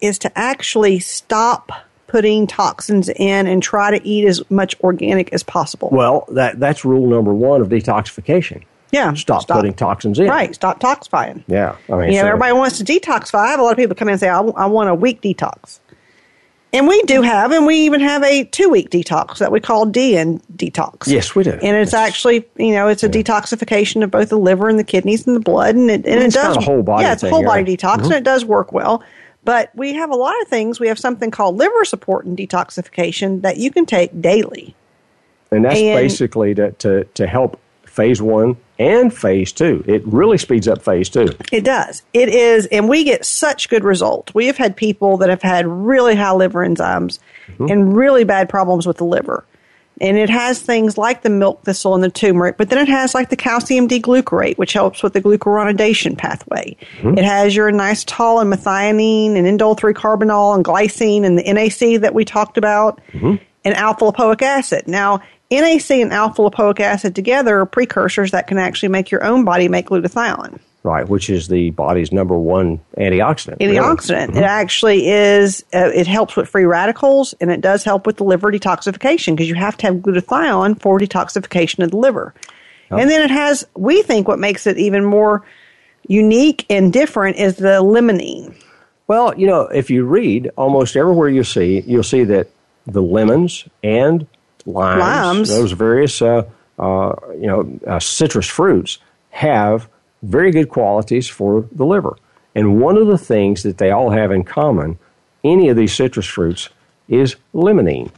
[0.00, 1.70] is to actually stop
[2.06, 5.88] putting toxins in and try to eat as much organic as possible.
[5.90, 8.62] Well, that that's rule number one of detoxification.
[8.92, 10.28] Yeah, Stop, putting toxins in.
[10.28, 11.42] Right, stop toxifying.
[11.48, 11.76] Yeah.
[11.90, 13.40] I mean, You know, everybody wants to detoxify.
[13.40, 15.20] I have a lot of people come in and say, I, I want a week
[15.22, 15.80] detox.
[16.72, 19.86] And we do have, and we even have a two week detox that we call
[19.86, 21.06] DN detox.
[21.06, 21.52] Yes, we do.
[21.52, 25.26] And it's actually, you know, it's a detoxification of both the liver and the kidneys
[25.26, 25.74] and the blood.
[25.74, 26.54] And it, and it does.
[26.54, 27.76] kinda a whole body Yeah, it's a whole body yeah.
[27.76, 28.00] Mm-hmm.
[28.00, 29.02] detox, and it does work well.
[29.44, 30.78] But we have a lot of things.
[30.80, 34.74] We have something called liver support and detoxification that you can take daily.
[35.52, 37.58] And that's And- basically to, to, to help
[37.96, 39.82] phase one and phase two.
[39.88, 41.28] It really speeds up phase two.
[41.50, 42.02] It does.
[42.12, 44.34] It is, and we get such good results.
[44.34, 47.70] We have had people that have had really high liver enzymes Mm-hmm.
[47.70, 49.44] and really bad problems with the liver.
[50.00, 53.14] And it has things like the milk thistle and the turmeric, but then it has
[53.14, 56.76] like the calcium D-glucarate, which helps with the glucuronidation pathway.
[56.98, 57.16] Mm-hmm.
[57.18, 62.14] It has your inositol and methionine and indole 3-carbinol and glycine and the NAC that
[62.14, 63.36] we talked about Mm-hmm.
[63.64, 64.88] and alpha lipoic acid.
[64.88, 69.44] Now, NAC and alpha lipoic acid together are precursors that can actually make your own
[69.44, 73.58] body make glutathione Right, which is the body's number one antioxidant.
[73.58, 73.74] really.
[73.74, 74.36] antioxidant.
[74.36, 75.64] It actually is.
[75.74, 79.48] Uh, it helps with free radicals, and it does help with the liver detoxification because
[79.48, 82.32] you have to have glutathione for detoxification of the liver.
[82.88, 83.66] And then it has.
[83.74, 85.42] We think what makes it even more
[86.06, 88.54] unique and different is the limonene.
[89.08, 92.46] Well, you know, if you read almost everywhere you see, you'll see that
[92.86, 94.24] the lemons and
[94.66, 95.48] limes, Limes.
[95.48, 96.42] those various, uh,
[96.78, 98.98] uh, you know, uh, citrus fruits
[99.30, 99.88] have
[100.22, 102.16] very good qualities for the liver.
[102.54, 104.98] And one of the things that they all have in common,
[105.44, 106.68] any of these citrus fruits,
[107.08, 108.10] is limonene.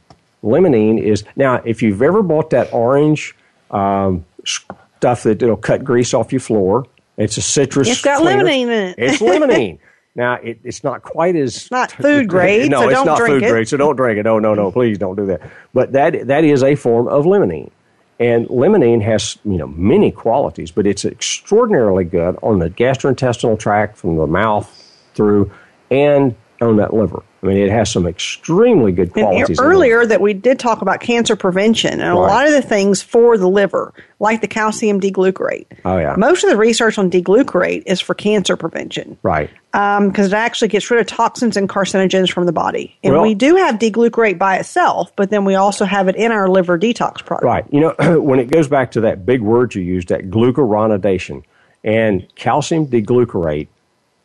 [0.42, 3.34] Limonene is now, if you've ever bought that orange
[3.70, 7.88] um, stuff that it'll cut grease off your floor, it's a citrus.
[7.88, 8.44] It's got cleaner.
[8.44, 8.94] limonene in it.
[8.96, 9.78] It's limonene.
[10.18, 13.34] Now it, it's not quite as not food grade, no, so it's don't not drink
[13.34, 13.50] food it.
[13.50, 14.24] grade, so don't drink it.
[14.24, 15.40] No, no, no, please don't do that.
[15.72, 17.70] But that that is a form of limonene,
[18.18, 23.96] and limonene has you know many qualities, but it's extraordinarily good on the gastrointestinal tract
[23.96, 24.68] from the mouth
[25.14, 25.52] through
[25.88, 27.22] and on that liver.
[27.42, 29.58] I mean, it has some extremely good qualities.
[29.58, 29.62] it.
[29.62, 33.38] earlier that we did talk about cancer prevention and a lot of the things for
[33.38, 35.66] the liver, like the calcium D-glucarate.
[35.84, 36.16] Oh, yeah.
[36.16, 39.18] Most of the research on D-glucarate is for cancer prevention.
[39.22, 39.50] right?
[39.78, 42.96] Um, because it actually gets rid of toxins and carcinogens from the body.
[43.04, 46.32] And Well- we do have D-glucarate by itself, but then we also have it in
[46.32, 47.44] our liver detox product.
[47.44, 47.64] Right.
[47.70, 51.44] You know, when it goes back to that big word you used, that glucuronidation,
[51.84, 53.68] and calcium D-glucarate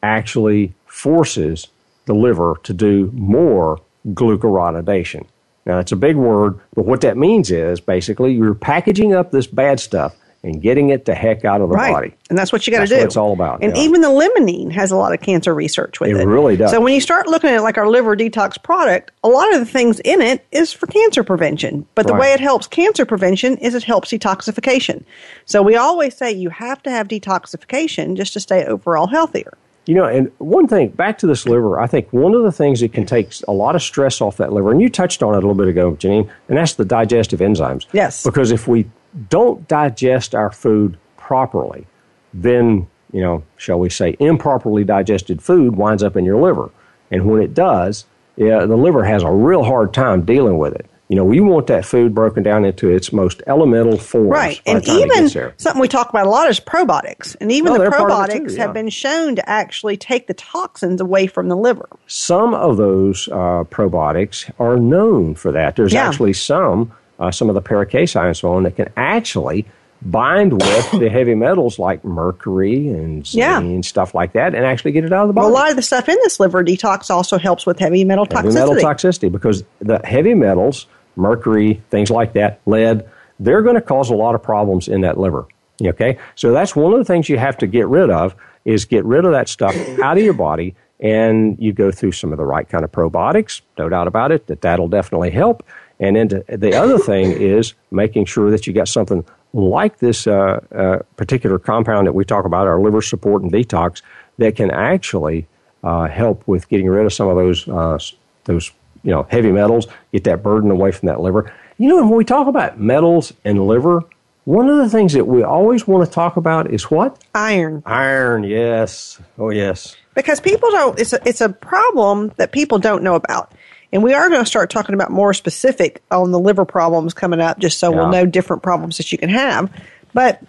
[0.02, 1.68] actually forces
[2.06, 5.26] the liver to do more glucuronidation.
[5.68, 9.46] Now, it's a big word, but what that means is basically you're packaging up this
[9.46, 11.93] bad stuff and getting it the heck out of the Right.
[11.93, 12.13] body.
[12.29, 12.97] And that's what you got to That's do.
[12.97, 13.84] what it's all about, And yeah.
[13.84, 16.25] even the limonene has a lot of cancer research with It it.
[16.27, 16.71] really does.
[16.71, 19.65] So when you start looking at like our liver detox product, a lot of the
[19.65, 21.86] things in it is for cancer prevention.
[21.95, 22.21] But the Right.
[22.21, 25.03] way it helps cancer prevention is it helps detoxification.
[25.45, 29.53] So we always say you have to have detoxification just to stay overall healthier.
[29.86, 32.79] You know, and one thing, back to this liver, I think one of the things
[32.79, 35.38] that can take a lot of stress off that liver, and you touched on it
[35.38, 37.86] a little bit ago, Janine, and that's the digestive enzymes.
[37.91, 38.23] Yes.
[38.23, 38.86] Because if we
[39.30, 41.88] don't digest our food properly,
[42.34, 46.69] then, you know, shall we say, improperly digested food winds up in your liver.
[47.12, 50.88] And when it does, yeah, the liver has a real hard time dealing with it.
[51.10, 54.32] You know, we want that food broken down into its most elemental forms.
[54.32, 54.62] Right.
[54.65, 57.36] And the time it even something we talk about a lot is probiotics.
[57.39, 58.73] And even Well, the they're part of it probiotics too, have yeah.
[58.73, 61.88] been shown to actually take the toxins away from the liver.
[62.08, 65.76] Some of those uh, probiotics are known for that.
[65.76, 66.08] There's Yeah.
[66.08, 69.65] actually some, uh, some of the paracasei and so on, that can actually
[70.02, 73.60] bind with the heavy metals like mercury and zinc Yeah.
[73.60, 75.45] and stuff like that and actually get it out of the body.
[75.45, 78.26] Well, a lot of the stuff in this liver detox also helps with heavy metal
[78.30, 78.54] heavy toxicity.
[78.54, 83.08] metal toxicity because the heavy metals, mercury, things like that, lead,
[83.39, 85.45] they're going to cause a lot of problems in that liver.
[85.84, 89.04] Okay, so that's one of the things you have to get rid of is get
[89.06, 92.46] rid of that stuff out of your body, and you go through some of the
[92.46, 93.62] right kind of probiotics.
[93.78, 95.63] No doubt about it that that'll definitely help.
[96.00, 100.26] And then to- the other thing is making sure that you got something like this
[100.26, 104.02] uh, uh, particular compound that we talk about, our liver support and detox,
[104.39, 105.46] that can actually
[105.84, 108.00] uh, help with getting rid of some of those uh,
[108.46, 108.72] those
[109.04, 111.54] you know heavy metals, get that burden away from that liver.
[111.78, 114.04] You know, when we talk about metals and liver,
[114.46, 117.84] one of the things that we always want to talk about is what Iron.
[117.86, 118.44] iron.
[118.44, 123.15] Yes, oh yes, Because people don't, it's a, it's a problem that people don't know
[123.15, 123.52] about.
[123.91, 127.39] And we are going to start talking about more specific on the liver problems coming
[127.39, 129.71] up, just so we'll know different problems that you can have.
[130.13, 130.41] But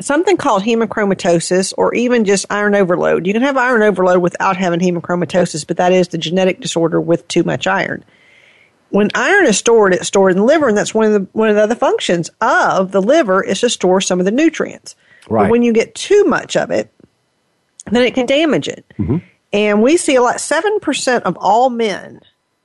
[0.00, 3.26] something called hemochromatosis or even just iron overload.
[3.26, 7.26] You can have iron overload without having hemochromatosis, but that is the genetic disorder with
[7.28, 8.04] too much iron.
[8.92, 11.48] when iron is stored, it's stored in the liver, and that's one of the one
[11.48, 14.94] of the other functions of the liver is to store some of the nutrients.
[15.28, 15.44] Right.
[15.44, 16.92] But when you get too much of it,
[17.90, 18.84] then it can damage it.
[18.98, 19.18] Mm-hmm.
[19.52, 20.40] And we see a lot.
[20.40, 22.20] Seven percent of all men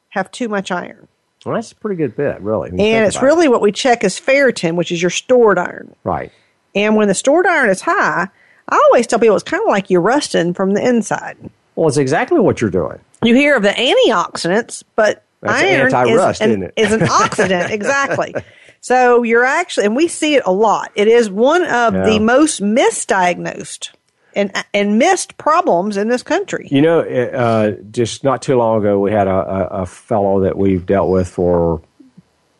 [0.09, 1.07] have too much iron,
[1.45, 2.69] Well, that's a pretty good bit, really.
[2.69, 3.27] and it's about it.
[3.27, 5.95] really what we check is ferritin, which is your stored iron.
[6.03, 6.31] right.
[6.75, 8.27] And when the stored iron is high,
[8.69, 11.37] I always tell people it's kind of like you're rusting from the inside.
[11.75, 12.99] Well, it's exactly what you're doing.
[13.23, 15.61] You hear of the antioxidants, but That's
[15.93, 18.33] iron is an, is an oxidant, exactly.
[18.81, 20.91] So you're actually, and we see it a lot.
[20.95, 22.05] It is one of Yeah.
[22.05, 23.91] the most misdiagnosed
[24.37, 26.67] and and missed problems in this country.
[26.71, 30.85] You know, uh, just not too long ago, we had a, a, fellow that we've
[30.85, 31.81] dealt with for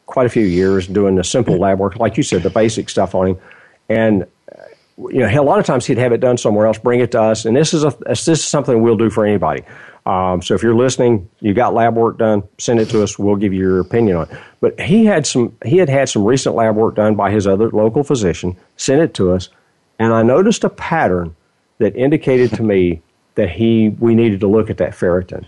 [0.07, 3.13] quite a few years doing the simple lab work, like you said, the basic stuff
[3.13, 3.37] on him.
[3.89, 4.63] And, uh,
[4.97, 7.21] you know, a lot of times he'd have it done somewhere else, bring it to
[7.21, 7.45] us.
[7.45, 9.63] And this is, a, this is something we'll do for anybody.
[10.05, 13.19] Um, so if you're listening, you got lab work done, send it to us.
[13.19, 14.37] We'll give you your opinion on it.
[14.61, 17.69] But he had some, he had had some recent lab work done by his other
[17.69, 19.49] local physician, sent it to us.
[19.99, 21.35] And I noticed a pattern
[21.79, 23.01] that indicated to me
[23.35, 25.45] that he we needed to look at that ferritin.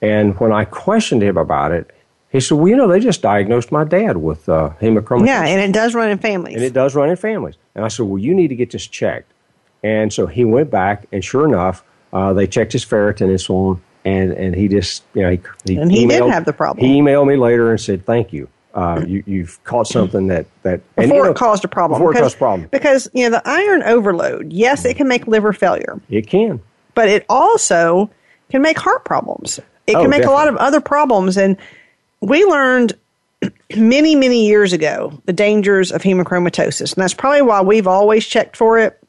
[0.00, 1.90] And when I questioned him about it,
[2.30, 5.60] he said, "Well, you know, they just diagnosed my dad with uh, hemochromatosis, Yeah, and
[5.60, 6.56] it does run in families.
[6.56, 8.86] and it does run in families." And I said, "Well, you need to get this
[8.86, 9.32] checked."
[9.82, 13.56] And so he went back, and sure enough, uh, they checked his ferritin and so
[13.56, 16.52] on, and and he just you know he, he And he did emailed- have the
[16.52, 16.84] problem.
[16.86, 20.80] He emailed me later and said, "Thank you." Uh, you, you've caught something that that
[20.94, 21.98] before you know, it caused a problem.
[21.98, 25.08] Before it because, caused a problem, Because, you know, the iron overload, yes, it can
[25.08, 26.60] make liver failure, it can.
[26.94, 28.10] but it also
[28.50, 29.58] can make heart problems.
[29.86, 31.36] It Oh, can make a lot of other problems.
[31.38, 31.56] And
[32.20, 32.92] we learned
[33.76, 36.94] many, many years ago the dangers of hemochromatosis.
[36.94, 39.00] And that's probably why we've always checked for it.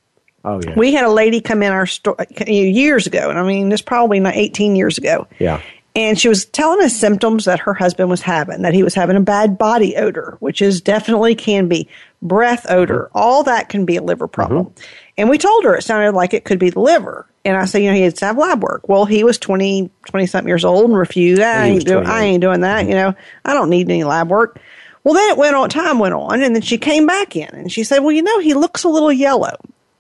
[0.46, 2.16] Oh yeah, We had a lady come in our store
[2.48, 5.28] years ago, and I mean, this probably not 18 years ago.
[5.38, 5.62] yeah.
[5.96, 9.16] And she was telling us symptoms that her husband was having, that he was having
[9.16, 11.90] a bad body odor, which is definitely can be
[12.22, 13.10] breath odor.
[13.14, 14.74] All that can be a liver problem.
[15.18, 17.26] And we told her it sounded like it could be the liver.
[17.44, 18.88] And I said, you know, he had to have lab work.
[18.88, 21.42] Well, he was 20, 20 something years old and refused.
[21.42, 22.86] "Ah, I ain't, doing, I ain't doing that.
[22.86, 24.60] You know, I don't need any lab work.
[25.04, 27.72] Well, then it went on, time went on, and then she came back in and
[27.72, 29.56] she said, well, you know, he looks a little yellow.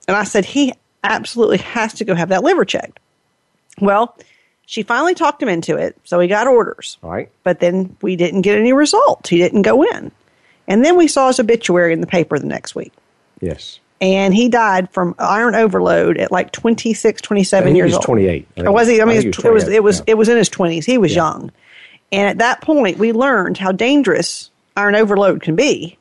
[0.08, 0.74] And I said, he
[1.04, 3.00] absolutely has to go have that liver checked.
[3.80, 4.16] Well,
[4.70, 7.00] she finally talked him into it, so he got orders.
[7.02, 7.32] All right.
[7.44, 9.28] But then we didn't get any results.
[9.28, 10.12] He didn't go in.
[10.68, 12.94] And then we saw his obituary in the paper the next week.
[13.42, 13.80] Yes.
[14.00, 17.96] And he died from iron overload at like 26, 27 I think he years was
[17.96, 18.04] old.
[18.06, 18.48] 28.
[18.58, 18.62] I.
[18.62, 19.00] Or was he?
[19.00, 20.04] I I mean, think he was it was it was yeah.
[20.08, 20.86] it was in his 20s.
[20.86, 21.24] He was Yeah.
[21.24, 21.52] young.
[22.12, 25.98] And at that point, we learned how dangerous iron overload can be.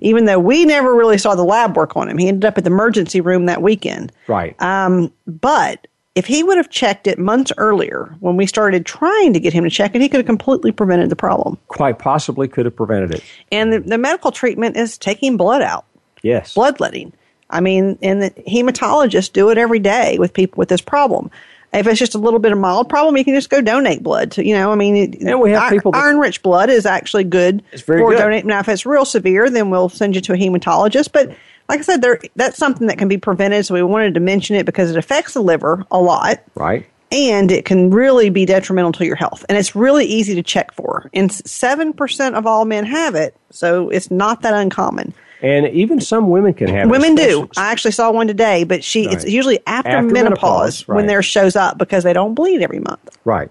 [0.00, 2.64] Even though we never really saw the lab work on him, he ended up at
[2.64, 4.10] the emergency room that weekend.
[4.26, 4.60] Right.
[4.60, 9.40] Um, but if he would have checked it months earlier when we started trying to
[9.40, 11.58] get him to check it, he could have completely prevented the problem.
[11.68, 13.24] Quite possibly could have prevented it.
[13.52, 15.84] And the, the medical treatment is taking blood out,
[16.22, 16.54] Yes.
[16.54, 17.12] bloodletting.
[17.50, 21.30] I mean, and the hematologists do it every day with people with this problem.
[21.72, 24.32] If it's just a little bit of mild problem, you can just go donate blood.
[24.32, 27.62] To, you know, I mean, And we have people that- iron-rich blood is actually good
[27.72, 28.18] It's very for good.
[28.18, 28.44] donate.
[28.46, 31.10] Now, if it's real severe, then we'll send you to a hematologist.
[31.12, 31.30] But
[31.68, 33.66] like I said, there that's something that can be prevented.
[33.66, 36.86] So we wanted to mention it because it affects the liver a lot Right.
[37.12, 39.44] and it can really be detrimental to your health.
[39.48, 41.10] And it's really easy to check for.
[41.12, 45.12] And 7% of all men have it, so it's not that uncommon.
[45.40, 46.90] And even some women can have it.
[46.90, 47.48] Women do.
[47.56, 51.06] I actually saw one today, but she it's usually after, After menopause, menopause, when right.
[51.06, 53.16] theirs shows up because they don't bleed every month.
[53.24, 53.48] Right.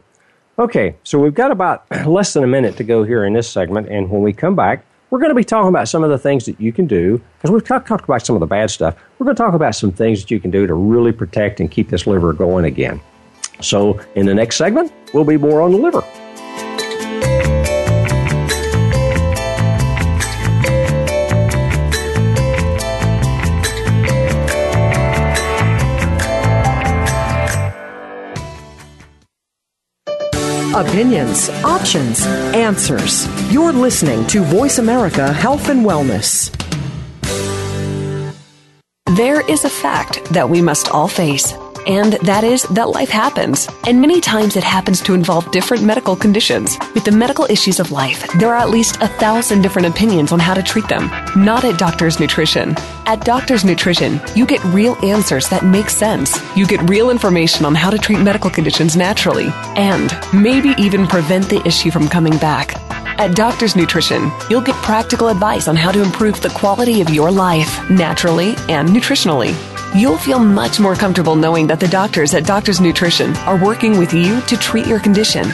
[0.60, 3.88] Okay, so we've got about less than a minute to go here in this segment,
[3.89, 6.46] and when we come back, we're going to be talking about some of the things
[6.46, 8.96] that you can do, because we've talked, about some of the bad stuff.
[9.17, 11.72] We're going to talk about some things that you can do to really protect and
[11.72, 13.00] keep this liver going again.
[13.62, 16.04] So, in the next segment, we'll be more on the liver.
[30.78, 32.23] Opinions, options,
[32.54, 33.25] answers.
[33.52, 36.54] You're listening to Voice America Health and Wellness.
[39.15, 41.54] There is a fact that we must all face,
[41.88, 43.67] and that is that life happens.
[43.88, 46.77] And many times it happens to involve different medical conditions.
[46.94, 50.40] With the medical issues of life, there are at least a thousand different opinions on
[50.40, 51.10] how to treat them.
[51.35, 52.75] Not at Doctor's Nutrition.
[53.06, 56.38] At Doctor's Nutrition, you get real answers that make sense.
[56.58, 61.48] You get real information on how to treat medical conditions naturally, and maybe even prevent
[61.50, 62.75] the issue from coming back.
[63.19, 67.31] At Doctor's Nutrition, you'll get practical advice on how to improve the quality of your
[67.31, 69.56] life naturally and nutritionally.
[69.96, 74.13] You'll feel much more comfortable knowing that the doctors at Doctor's Nutrition are working with
[74.13, 75.52] you to treat your condition.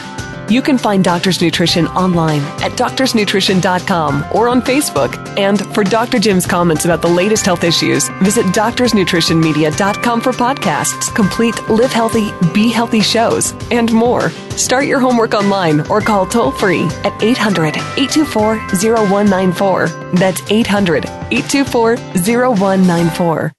[0.48, 5.16] You can find Doctor's Nutrition online at doctorsnutrition.com or on Facebook.
[5.38, 6.18] And for Dr.
[6.18, 12.70] Jim's comments about the latest health issues, visit doctorsnutritionmedia.com for podcasts, complete Live Healthy, Be
[12.70, 14.28] Healthy shows, and more.
[14.50, 19.88] Start your homework online or call toll free at 800 824 0194.
[20.14, 23.52] That's 800 824 0194.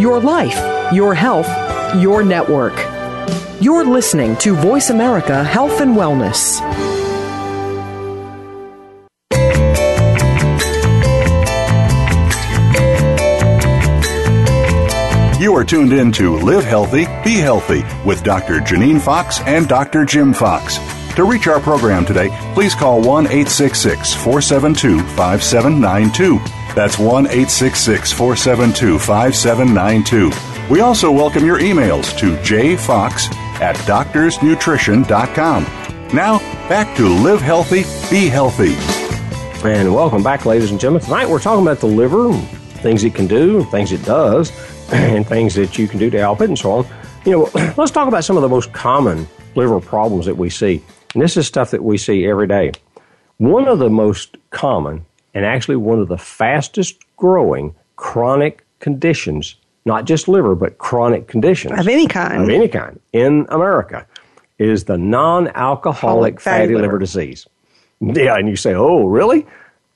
[0.00, 1.46] Your life, your health,
[2.00, 2.72] your network.
[3.60, 6.58] You're listening to Voice America Health and Wellness.
[15.38, 18.60] You are tuned in to Live Healthy, Be Healthy with Dr.
[18.60, 20.06] Janine Fox and Dr.
[20.06, 20.78] Jim Fox.
[21.16, 26.59] To reach our program today, please call 1 866 472 5792.
[26.74, 30.72] That's 1 866 472 5792.
[30.72, 35.64] We also welcome your emails to jfox at doctorsnutrition.com.
[36.14, 38.74] Now, back to Live Healthy, Be Healthy.
[39.68, 41.02] And welcome back, ladies and gentlemen.
[41.02, 42.32] Tonight we're talking about the liver,
[42.82, 44.50] things it can do, things it does,
[44.92, 46.86] and things that you can do to help it, and so on.
[47.24, 50.82] You know, let's talk about some of the most common liver problems that we see.
[51.14, 52.72] And this is stuff that we see every day.
[53.38, 55.04] One of the most common,
[55.34, 61.78] and actually one of the fastest growing chronic conditions, not just liver, but chronic conditions
[61.78, 62.42] Of any kind.
[62.42, 64.06] of any kind in America,
[64.58, 66.82] is the non alcoholic Fatty fatty, liver.
[66.86, 67.46] liver disease.
[68.00, 69.46] Yeah, and you say, oh, really?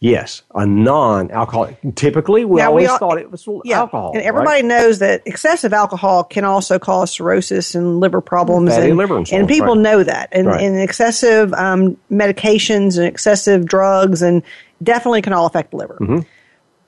[0.01, 1.79] Yes, a non alcoholic.
[1.95, 4.09] Typically, we Now, always we all- thought it was Yeah, alcohol.
[4.09, 4.27] and right?
[4.27, 9.17] everybody knows that excessive alcohol can also cause cirrhosis and liver problems, Fatty and, liver
[9.17, 9.79] and on, people right.
[9.79, 10.29] know that.
[10.33, 10.61] And, Right.
[10.61, 14.43] and excessive um, medications and excessive drugs and
[14.85, 15.99] definitely can all affect the liver.
[16.01, 16.19] Mm-hmm.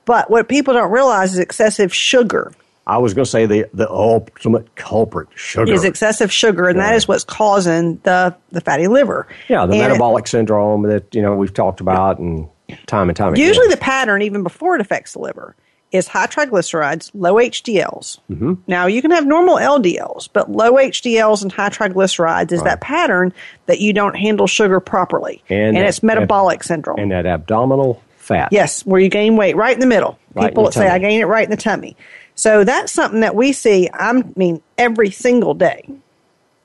[0.04, 2.52] But what people don't realize is excessive sugar
[2.88, 5.72] I was going to say the, the ultimate culprit, sugar.
[5.72, 6.96] is excessive sugar, and that Yeah.
[6.96, 9.26] is what's causing the the fatty liver.
[9.48, 12.46] yeah, the And it- metabolic syndrome that you know we've talked about and
[12.86, 13.44] time and time again.
[13.44, 15.56] Usually, the pattern, even before it affects the liver,
[15.92, 18.18] is high triglycerides, low HDLs.
[18.30, 18.54] Mm-hmm.
[18.66, 23.32] Now, you can have normal LDLs, but low HDLs and high triglycerides is that pattern
[23.66, 26.98] that you don't handle sugar properly, And that- it's metabolic syndrome.
[26.98, 28.48] and that abdominal fat.
[28.52, 30.18] Yes, where you gain weight right in the middle.
[30.34, 31.96] Right People the say, I gain it right in the tummy.
[32.34, 35.88] So that's something that we see, I mean, every single day.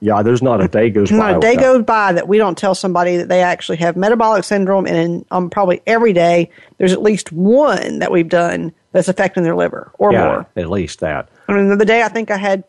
[0.03, 1.17] Yeah, there's not a day goes by.
[1.17, 3.95] Not a day without- goes by that we don't tell somebody that they actually have
[3.95, 6.49] metabolic syndrome, and in, um, probably every day
[6.79, 10.47] there's at least one that we've done that's affecting their liver or Yeah, more.
[10.57, 11.29] at least that.
[11.47, 12.63] I mean, the other day I think I had,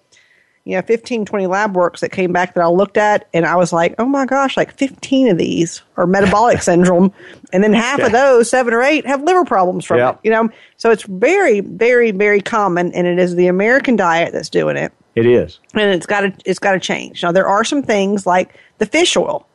[0.65, 3.57] you know, 15, 20 lab works that came back that I looked at, and I
[3.57, 7.13] was like, oh my gosh, like 15 of these are metabolic syndrome,
[7.51, 10.11] and then half of those, seven or eight, have liver problems from Yeah.
[10.11, 10.17] it.
[10.23, 14.51] You know, so it's very, very, very common, and it is the American diet that's
[14.51, 15.61] doing it It is.
[15.75, 17.23] and it's got to it's got to change.
[17.23, 19.47] Now there are some things like the fish oil,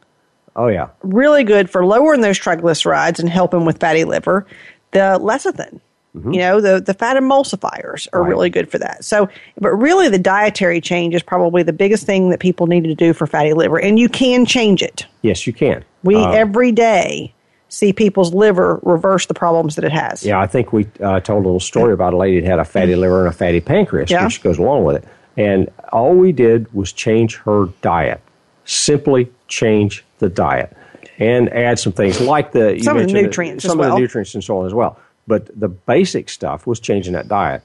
[0.56, 0.88] Oh yeah.
[1.04, 4.46] really good for lowering those triglycerides and helping with fatty liver.
[4.92, 5.80] The lecithin,
[6.16, 8.30] you know, the the fat emulsifiers are Right.
[8.30, 9.04] really good for that.
[9.04, 9.30] So,
[9.60, 13.14] but really, the dietary change is probably the biggest thing that people need to do
[13.14, 15.06] for fatty liver, and you can change it.
[15.22, 15.84] Yes, you can.
[16.04, 17.34] We Uh, every day
[17.70, 20.24] see people's liver reverse the problems that it has.
[20.26, 22.64] Yeah, I think we uh, told a little story about a lady that had a
[22.66, 24.24] fatty liver and a fatty pancreas, Yeah.
[24.24, 25.04] which goes along with it.
[25.38, 28.22] And all we did was change her diet.
[28.66, 30.76] Simply change the diet
[31.20, 34.34] and add some things like the Some of the nutrients as some of the nutrients
[34.34, 35.00] and so on as well.
[35.28, 37.62] But the basic stuff was changing that diet.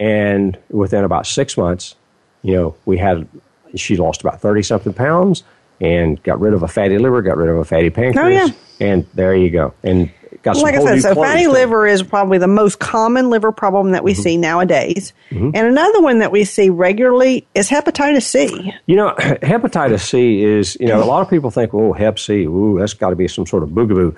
[0.00, 1.94] And within about six months,
[2.42, 3.28] you know, we had
[3.76, 5.42] she lost about thirty something pounds
[5.80, 8.86] and got rid of a fatty liver, got rid of a fatty pancreas, Oh, yeah.
[8.86, 9.72] and there you go.
[9.82, 10.10] And
[10.42, 13.92] got some like I said, so fatty liver is probably the most common liver problem
[13.92, 14.22] that we Mm-hmm.
[14.22, 15.12] see nowadays.
[15.30, 18.72] And another one that we see regularly is hepatitis C.
[18.86, 22.44] You know, hepatitis C is, you know, a lot of people think, oh, Hep C,
[22.44, 24.16] ooh, that's got to be some sort of boogaboo.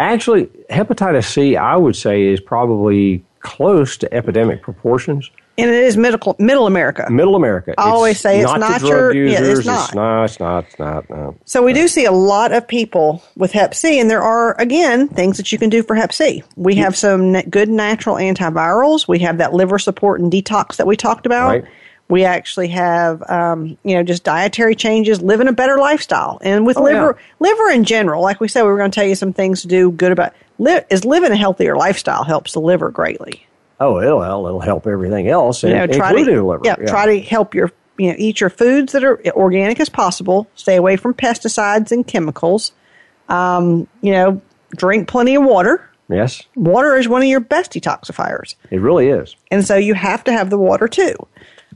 [0.00, 5.30] Actually, hepatitis C, I would say, is probably close to epidemic proportions.
[5.56, 7.06] And it is middle, middle America.
[7.10, 7.74] Middle America.
[7.78, 9.66] I always say it's not, not your- drug yeah, it's users.
[9.66, 9.94] not.
[9.94, 10.64] no, it's not.
[10.64, 11.08] It's not.
[11.08, 11.36] No.
[11.44, 15.06] So we do see a lot of people with Hep C, and there are again
[15.08, 16.42] things that you can do for Hep C.
[16.56, 19.06] We have some good natural antivirals.
[19.06, 21.48] We have that liver support and detox that we talked about.
[21.48, 21.64] Right.
[22.10, 26.76] We actually have, um, you know, just dietary changes, living a better lifestyle, and with
[26.76, 27.48] Oh, liver, yeah.
[27.48, 28.22] liver in general.
[28.22, 30.34] Like we said, we were going to tell you some things to do good about.
[30.58, 33.46] Li- is living a healthier lifestyle helps the liver greatly.
[33.80, 36.62] Oh, it'll, it'll help everything else, You know, try including to the liver.
[36.64, 40.48] yeah, try to help your you know eat your foods that are organic as possible.
[40.54, 42.72] Stay away from pesticides and chemicals.
[43.28, 44.40] Um, you know,
[44.76, 45.88] drink plenty of water.
[46.10, 49.34] Yes, Water is one of your best detoxifiers, it really is.
[49.50, 51.14] and so you have to have the water too.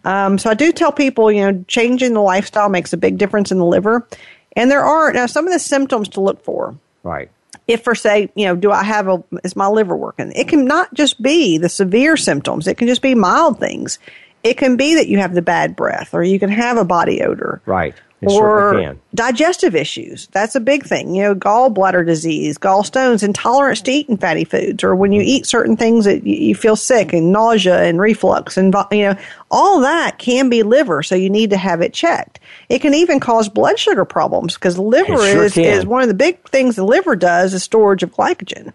[0.04, 3.50] Um, so I do tell people, you know, changing the lifestyle makes a big difference
[3.50, 4.06] in the liver.
[4.54, 6.74] And there are now some of the symptoms to look for.
[7.02, 7.30] Right.
[7.66, 10.32] If for say, you know, do I have a is my liver working?
[10.32, 12.66] It can not just be the severe symptoms.
[12.66, 13.98] It can just be mild things.
[14.42, 17.22] It can be that you have the bad breath or you can have a body
[17.22, 17.60] odor.
[17.66, 17.94] Right.
[18.20, 20.26] It or digestive issues.
[20.28, 21.14] That's a big thing.
[21.14, 25.76] You know, gallbladder disease, gallstones, intolerance to eating fatty foods, or when you eat certain
[25.76, 29.16] things that you, you feel sick and nausea and reflux, and you know,
[29.52, 31.04] all that can be liver.
[31.04, 32.40] So you need to have it checked.
[32.68, 35.64] It can even cause blood sugar problems because liver sure is can.
[35.64, 38.72] is one of the big things the liver does is storage of glycogen.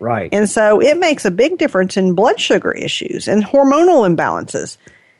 [0.00, 0.30] Right.
[0.32, 4.78] And so it makes a big difference in blood sugar issues and hormonal imbalances.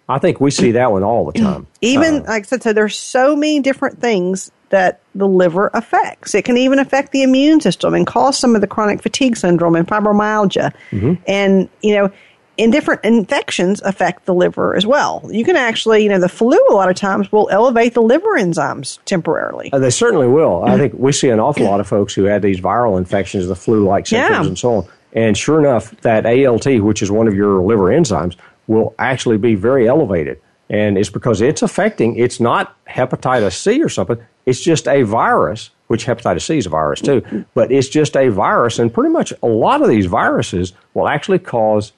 [0.08, 1.66] I think we see that one all the time.
[1.80, 6.34] Even Uh, like I said, so there's so many different things that the liver affects.
[6.34, 9.74] It can even affect the immune system and cause some of the chronic fatigue syndrome
[9.76, 10.72] and fibromyalgia.
[10.90, 11.14] Mm-hmm.
[11.26, 12.12] And you know,
[12.58, 15.22] in different infections affect the liver as well.
[15.30, 18.36] You can actually, you know, the flu a lot of times will elevate the liver
[18.36, 19.72] enzymes temporarily.
[19.72, 20.64] Uh, they certainly will.
[20.64, 23.54] I think we see an awful lot of folks who had these viral infections, the
[23.56, 24.48] flu-like symptoms, Yeah.
[24.48, 24.88] and so on.
[25.12, 28.36] And sure enough, that ALT, which is one of your liver enzymes,
[28.68, 30.40] will actually be very elevated.
[30.70, 32.16] And it's because it's affecting.
[32.16, 34.18] It's not hepatitis C or something.
[34.46, 37.44] It's just a virus, which hepatitis C is a virus too.
[37.54, 41.38] But it's just a virus, and pretty much a lot of these viruses will actually
[41.38, 41.92] cause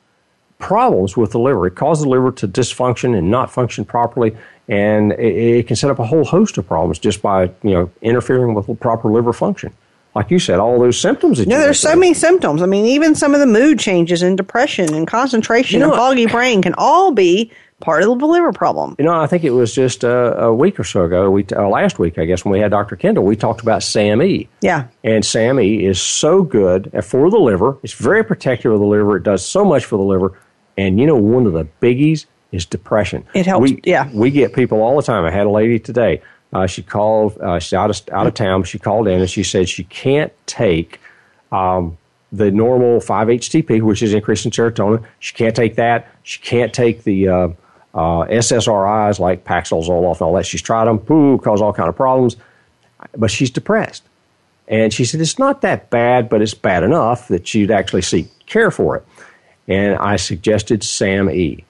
[0.58, 1.66] problems with the liver.
[1.66, 4.36] It causes the liver to dysfunction and not function properly,
[4.68, 7.90] and it, it can set up a whole host of problems just by you know
[8.02, 9.72] interfering with proper liver function.
[10.14, 12.62] Like you said, all those symptoms that Yeah, there's so many symptoms.
[12.62, 15.98] I mean, even some of the mood changes and depression and concentration You know and
[15.98, 18.94] foggy brain can all be part of the liver problem.
[18.98, 21.68] You know, I think it was just uh, a week or so ago, we uh,
[21.68, 22.96] last week, I guess, when we had Dr.
[22.96, 24.48] Kendall, we talked about SAMe.
[24.61, 24.88] Yeah.
[25.02, 27.78] And SAMe is so good for the liver.
[27.82, 29.16] It's very protective of the liver.
[29.16, 30.38] It does so much for the liver.
[30.76, 33.24] And you know, one of the biggies is depression.
[33.34, 34.11] It helps, We, yeah.
[34.12, 35.24] We get people all the time.
[35.24, 36.22] I had a lady today.
[36.53, 37.38] Uh, she called.
[37.38, 38.64] Uh, she's out of out of town.
[38.64, 41.01] She called in and she said she can't take
[41.53, 41.96] um,
[42.32, 45.05] the normal 5-HTP, which is increasing serotonin.
[45.18, 46.09] She can't take that.
[46.22, 47.48] She can't take the uh,
[47.94, 50.46] uh, SSRIs like Paxil, Zoloft, and all that.
[50.46, 50.98] She's tried them.
[50.98, 52.36] Poo, cause all kind of problems.
[53.16, 54.05] But she's depressed.
[54.68, 58.28] And she said, it's not that bad, but it's bad enough that she'd actually seek
[58.46, 59.05] care for it.
[59.66, 61.64] And I suggested Sam E.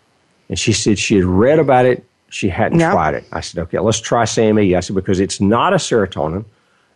[0.50, 2.04] And she said she had read about it.
[2.30, 3.24] She hadn't tried it.
[3.32, 4.74] I said, okay, let's try Sam E.
[4.74, 6.44] I said, because it's not a serotonin.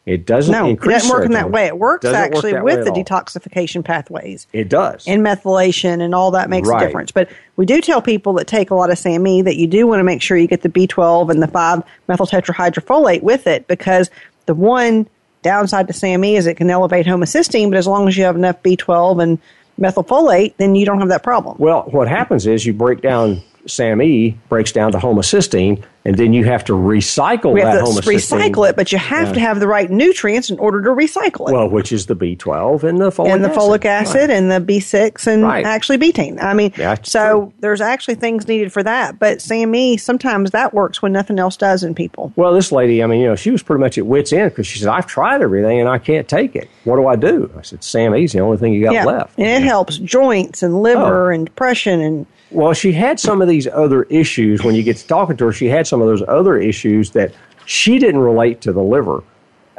[0.07, 1.67] It doesn't No, it doesn't work in that way.
[1.67, 5.07] It works Doesn't actually way with the detoxification pathways It does.
[5.09, 6.83] and methylation and all that makes Right.
[6.83, 7.11] a difference.
[7.11, 10.01] But we do tell people that take a lot of SAMe that you do want
[10.01, 14.11] to make sure you get the B12 and the 5 methyl tetrahydrofolate with it because
[14.45, 15.07] the one
[15.43, 18.63] downside to SAMe is it can elevate homocysteine, but as long as you have enough
[18.63, 19.39] B12 and
[19.81, 21.57] methylfolate, then you don't have that problem.
[21.59, 26.45] Well, what happens is you break down SAMe, breaks down to homocysteine, and then you
[26.45, 28.51] have to recycle we that have to homocysteine.
[28.53, 31.53] recycle it, but you have to have the right nutrients in order to recycle it.
[31.55, 33.59] Well, which is the B12 and the folic and the acid.
[33.63, 34.31] folic acid Right.
[34.31, 35.65] and the B6 and Right.
[35.65, 36.43] actually betaine.
[36.43, 37.53] I mean, That's so true.
[37.61, 39.19] there's actually things needed for that.
[39.19, 42.33] But SAMe, sometimes that works when nothing else does in people.
[42.37, 44.67] Well, this lady, I mean, you know, she was pretty much at wit's end because
[44.67, 46.69] she said, "I've tried everything and I can't take it.
[46.85, 49.47] What do I do?" I said, "SAMe's the only thing you got yeah, left." and
[49.47, 51.35] it helps joints and liver Oh.
[51.35, 54.63] and depression and Well, she had some of these other issues.
[54.63, 57.35] When you get to talking to her, she had some of those other issues that
[57.67, 59.23] she didn't relate to the liver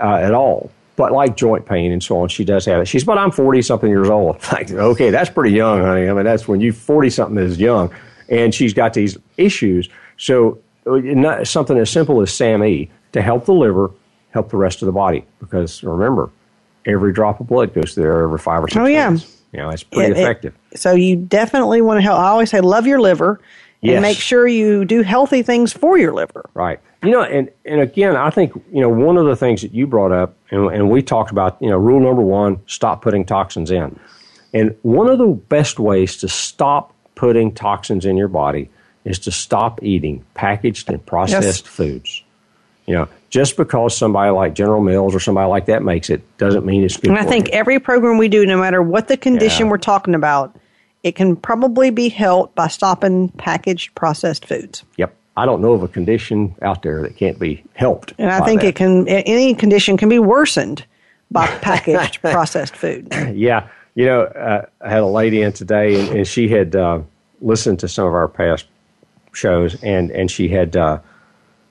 [0.02, 0.70] uh, at all.
[0.98, 2.88] But like joint pain and so on, she does have it.
[2.88, 4.38] She's, but I'm 40 something years old.
[4.52, 6.08] Like, okay, that's pretty young, honey.
[6.10, 7.94] I mean, that's when you 40 something is young.
[8.30, 9.90] And she's got these issues.
[10.18, 10.58] So,
[10.88, 13.92] uh, not, something as simple as SAMe to help the liver,
[14.32, 15.26] help the rest of the body.
[15.40, 16.30] Because remember,
[16.86, 19.10] every drop of blood goes there every five or six Oh, yeah.
[19.10, 19.35] minutes.
[19.56, 20.54] You know, it's pretty It- it- effective.
[20.76, 22.20] so you definitely want to help.
[22.20, 23.40] I always say, love your liver
[23.82, 24.02] and Yes.
[24.02, 26.50] make sure you do healthy things for your liver.
[26.54, 26.80] Right.
[27.04, 29.88] You know, and, and again, I think, you know, one of the things that you
[29.88, 33.72] brought up, and, and we talked about, you know, rule number one, stop putting toxins
[33.72, 33.98] in.
[34.54, 38.70] And one of the best ways to stop putting toxins in your body
[39.06, 42.24] is to stop eating packaged and processed foods.
[42.88, 46.66] You know, just because somebody like General Mills or somebody like that makes it doesn't
[46.66, 47.54] mean it's good And I think you.
[47.56, 49.72] every program we do, no matter what the condition Yeah.
[49.72, 50.58] we're talking about,
[51.04, 54.86] it can probably be helped by stopping packaged processed foods.
[54.96, 55.14] Yep.
[55.36, 58.14] I don't know of a condition out there that can't be helped.
[58.18, 58.70] And I think that.
[58.70, 60.86] it can any condition can be worsened
[61.30, 63.14] by packaged processed food.
[63.34, 67.02] Yeah, you know, uh, I had a lady in today, and, and she had uh,
[67.42, 68.66] listened to some of our past
[69.34, 71.00] shows, and and she had uh,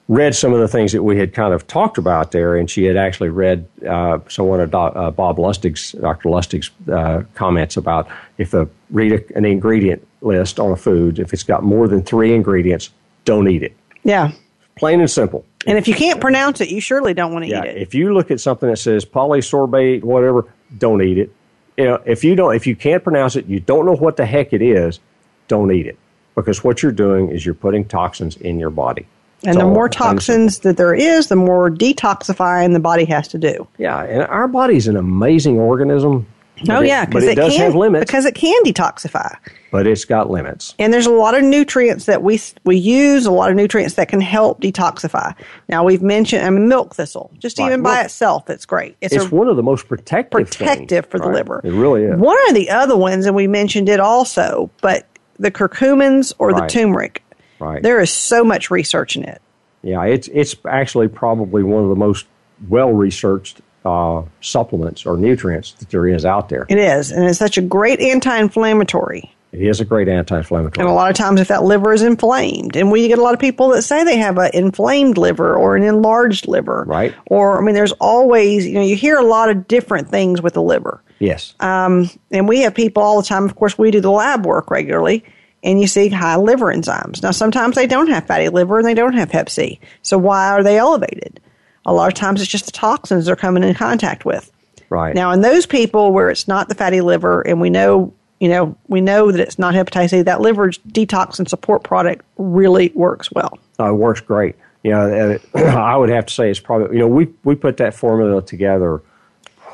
[0.08, 2.84] read some of the things that we had kind of talked about there, and she
[2.84, 6.28] had actually read uh, some one of uh, Bob Lustig's, Dr.
[6.28, 11.32] Lustig's uh, comments about if a read a, an ingredient list on a food, if
[11.32, 12.90] it's got more than three ingredients,
[13.24, 13.76] don't eat it.
[14.02, 14.32] Yeah.
[14.76, 15.44] Plain and simple.
[15.66, 17.76] And if you can't pronounce it, you surely don't want to yeah, eat it.
[17.78, 21.32] if you look at something that says polysorbate, whatever, don't eat it.
[21.78, 24.26] You know, if you don't, if you can't pronounce it, you don't know what the
[24.26, 25.00] heck it is,
[25.48, 25.98] don't eat it
[26.34, 29.06] because what you're doing is you're putting toxins in your body.
[29.46, 33.66] And the more toxins that there is, the more detoxifying the body has to do.
[33.78, 36.26] Yeah, and our body's an amazing organism.
[36.68, 38.06] Oh it- yeah, because it, it, does can have limits.
[38.06, 39.36] because it can detoxify.
[39.72, 40.72] but it's got limits.
[40.78, 44.08] And there's a lot of nutrients that we we use, a lot of nutrients that
[44.08, 45.34] can help detoxify.
[45.68, 48.96] Now we've mentioned I mean, milk thistle, just Right, even by itself, it's great.
[49.00, 51.34] It's, It's a one of the most protective protective things, for the right?
[51.34, 51.60] liver.
[51.64, 52.16] It really is.
[52.16, 55.08] One of the other ones, and we mentioned it also, but
[55.40, 57.20] the curcumins or the turmeric,
[57.58, 57.82] Right.
[57.82, 59.40] there is so much research in it.
[59.82, 62.26] Yeah, it's it's actually probably one of the most
[62.68, 66.66] well researched uh, supplements or nutrients that there is out there.
[66.68, 69.34] It is, and it's such a great anti-inflammatory.
[69.52, 70.82] It is a great anti-inflammatory.
[70.82, 73.34] And a lot of times, if that liver is inflamed, and we get a lot
[73.34, 77.14] of people that say they have an inflamed liver or an enlarged liver, Right.
[77.26, 80.54] Or I mean, there's always you know you hear a lot of different things with
[80.54, 81.54] the liver, yes.
[81.60, 83.44] Um, and we have people all the time.
[83.44, 85.24] Of course, we do the lab work regularly,
[85.64, 87.22] and you see high liver enzymes.
[87.22, 89.80] Now, sometimes they don't have fatty liver and they don't have Hep C.
[90.02, 91.40] So why are they elevated?
[91.86, 94.52] A lot of times, it's just the toxins they're coming in contact with.
[94.90, 95.14] right.
[95.14, 98.76] Now, in those people where it's not the fatty liver, and we know, you know,
[98.88, 103.32] we know that it's not hepatitis A, that liver detox and support product really works
[103.32, 103.58] well.
[103.80, 104.56] Uh, it works great.
[104.82, 107.94] You know, I would have to say it's probably you know we we put that
[107.94, 109.02] formula together.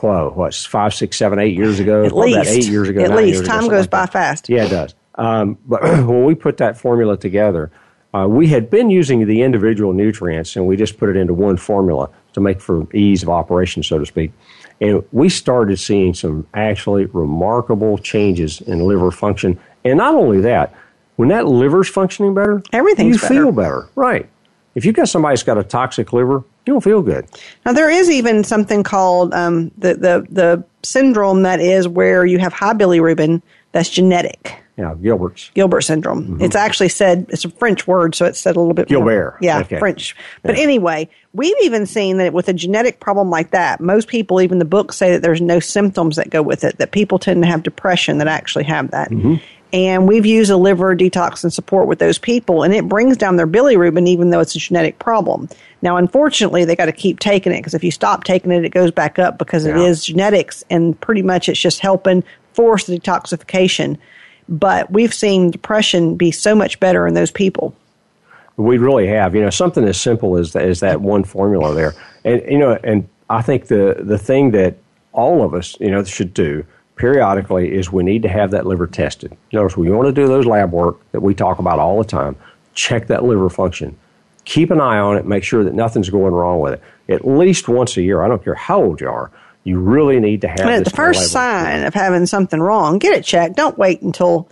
[0.01, 2.05] Whoa, what five, six, seven, eight years ago?
[2.05, 3.03] At least about eight years ago.
[3.03, 4.13] At least ago, time something goes like by that.
[4.13, 4.49] fast.
[4.49, 4.95] Yeah, it does.
[5.21, 7.71] Um, but when we put that formula together,
[8.13, 11.57] uh, we had been using the individual nutrients, and we just put it into one
[11.57, 14.33] formula to make for ease of operation, so to speak.
[14.81, 19.61] And we started seeing some actually remarkable changes in liver function.
[19.85, 20.75] And not only that,
[21.17, 23.35] when that liver's functioning better, Everything's you better.
[23.35, 23.89] feel better.
[23.95, 24.29] Right.
[24.75, 27.29] If you've got somebody that's got a toxic liver, you don't feel good.
[27.67, 32.39] Now there is even something called um, the the the syndrome that is where you
[32.39, 33.43] have high bilirubin
[33.73, 34.57] that's genetic.
[34.81, 35.51] Yeah, Gilbert's.
[35.55, 36.41] Gilbert syndrome.
[36.41, 39.09] It's actually said it's a French word, so it's said a little bit more- Mm-hmm.
[39.09, 39.37] Gilbert.
[39.41, 39.79] Yeah, Okay.
[39.79, 40.17] French.
[40.43, 44.59] But anyway, we've even seen that with a genetic problem like that, most people, even
[44.59, 46.79] the books, say that there's no symptoms that go with it.
[46.79, 49.11] That people tend to have depression that actually have that.
[49.11, 49.35] Mm-hmm.
[49.73, 53.37] And we've used a liver detox and support with those people, and it brings down
[53.37, 55.49] their bilirubin, even though it's a genetic problem.
[55.81, 58.71] Now, unfortunately, they got to keep taking it because if you stop taking it, it
[58.71, 59.85] goes back up because it Yeah.
[59.85, 63.97] is genetics, and pretty much it's just helping force the detoxification.
[64.51, 67.75] But we've seen depression be so much better in those people.
[68.57, 69.35] We really have.
[69.35, 71.95] You know, something as simple as that, as that one formula there.
[72.25, 74.77] And you know, and I think the the thing that
[75.13, 76.65] all of us, you know, should do
[76.97, 79.35] periodically is we need to have that liver tested.
[79.53, 82.37] Notice we want to do those lab work that we talk about all the time.
[82.75, 83.97] Check that liver function.
[84.45, 85.25] Keep an eye on it.
[85.25, 86.83] Make sure that nothing's going wrong with it.
[87.09, 88.23] At least once a year.
[88.23, 89.31] I don't care how old you are.
[89.65, 90.61] You really need to have.
[90.61, 93.57] And at this the first sign of having something wrong, get it checked.
[93.57, 94.49] Don't wait until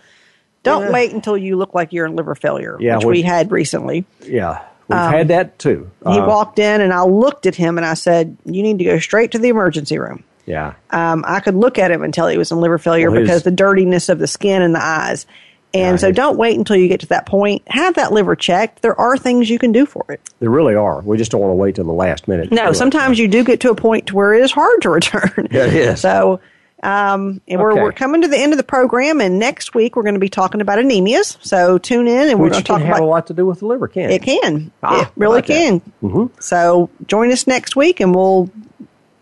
[0.65, 0.93] don't Yeah.
[0.93, 4.05] wait until you look like you're in liver failure, Yeah, which we had recently.
[4.27, 5.91] Yeah, we've had that too.
[6.07, 8.85] He Uh, walked in and I looked at him and I said, "You need to
[8.85, 10.73] go straight to the emergency room." yeah.
[10.91, 13.29] Um, I could look at him and tell he was in liver failure Well, his-
[13.29, 15.27] because the dirtiness of the skin and the eyes.
[15.75, 17.63] And Yeah, so don't wait until you get to that point.
[17.67, 18.81] Have that liver checked.
[18.83, 20.21] There are things you can do for it.
[20.41, 21.01] There really are.
[21.03, 22.51] We just don't want to wait till the last minute.
[22.51, 22.75] No, it.
[22.75, 25.49] sometimes you do get to a point to where it is hard to return.
[25.51, 26.01] Yeah, it is.
[26.01, 26.41] So,
[26.83, 27.83] um, and we're, Okay.
[27.83, 30.29] we're coming to the end of the program, and next week we're going to be
[30.31, 31.37] talking about anemias.
[31.45, 33.45] So tune in, and we're Which going to talk have about a lot to do
[33.45, 34.23] with the liver, can it.
[34.23, 35.83] Can Ah, it really that.
[36.01, 36.31] can?
[36.41, 38.49] So join us next week, and we'll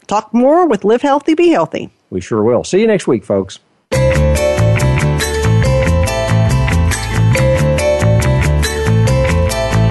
[0.06, 1.90] talk more with Live Healthy, Be Healthy.
[2.10, 2.62] We sure will.
[2.62, 3.58] See you next week, folks.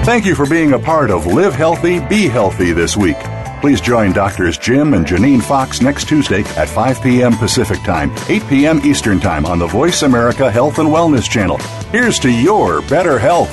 [0.06, 3.16] Thank you for being a part of Live Healthy, Be Healthy this week.
[3.60, 7.36] Please join Doctors Jim and Janine Fox next Tuesday at 5 p.m.
[7.36, 8.80] Pacific Time, 8 p.m.
[8.86, 11.58] Eastern Time on the Voice America Health and Wellness Channel.
[11.90, 13.50] Here's to your better health.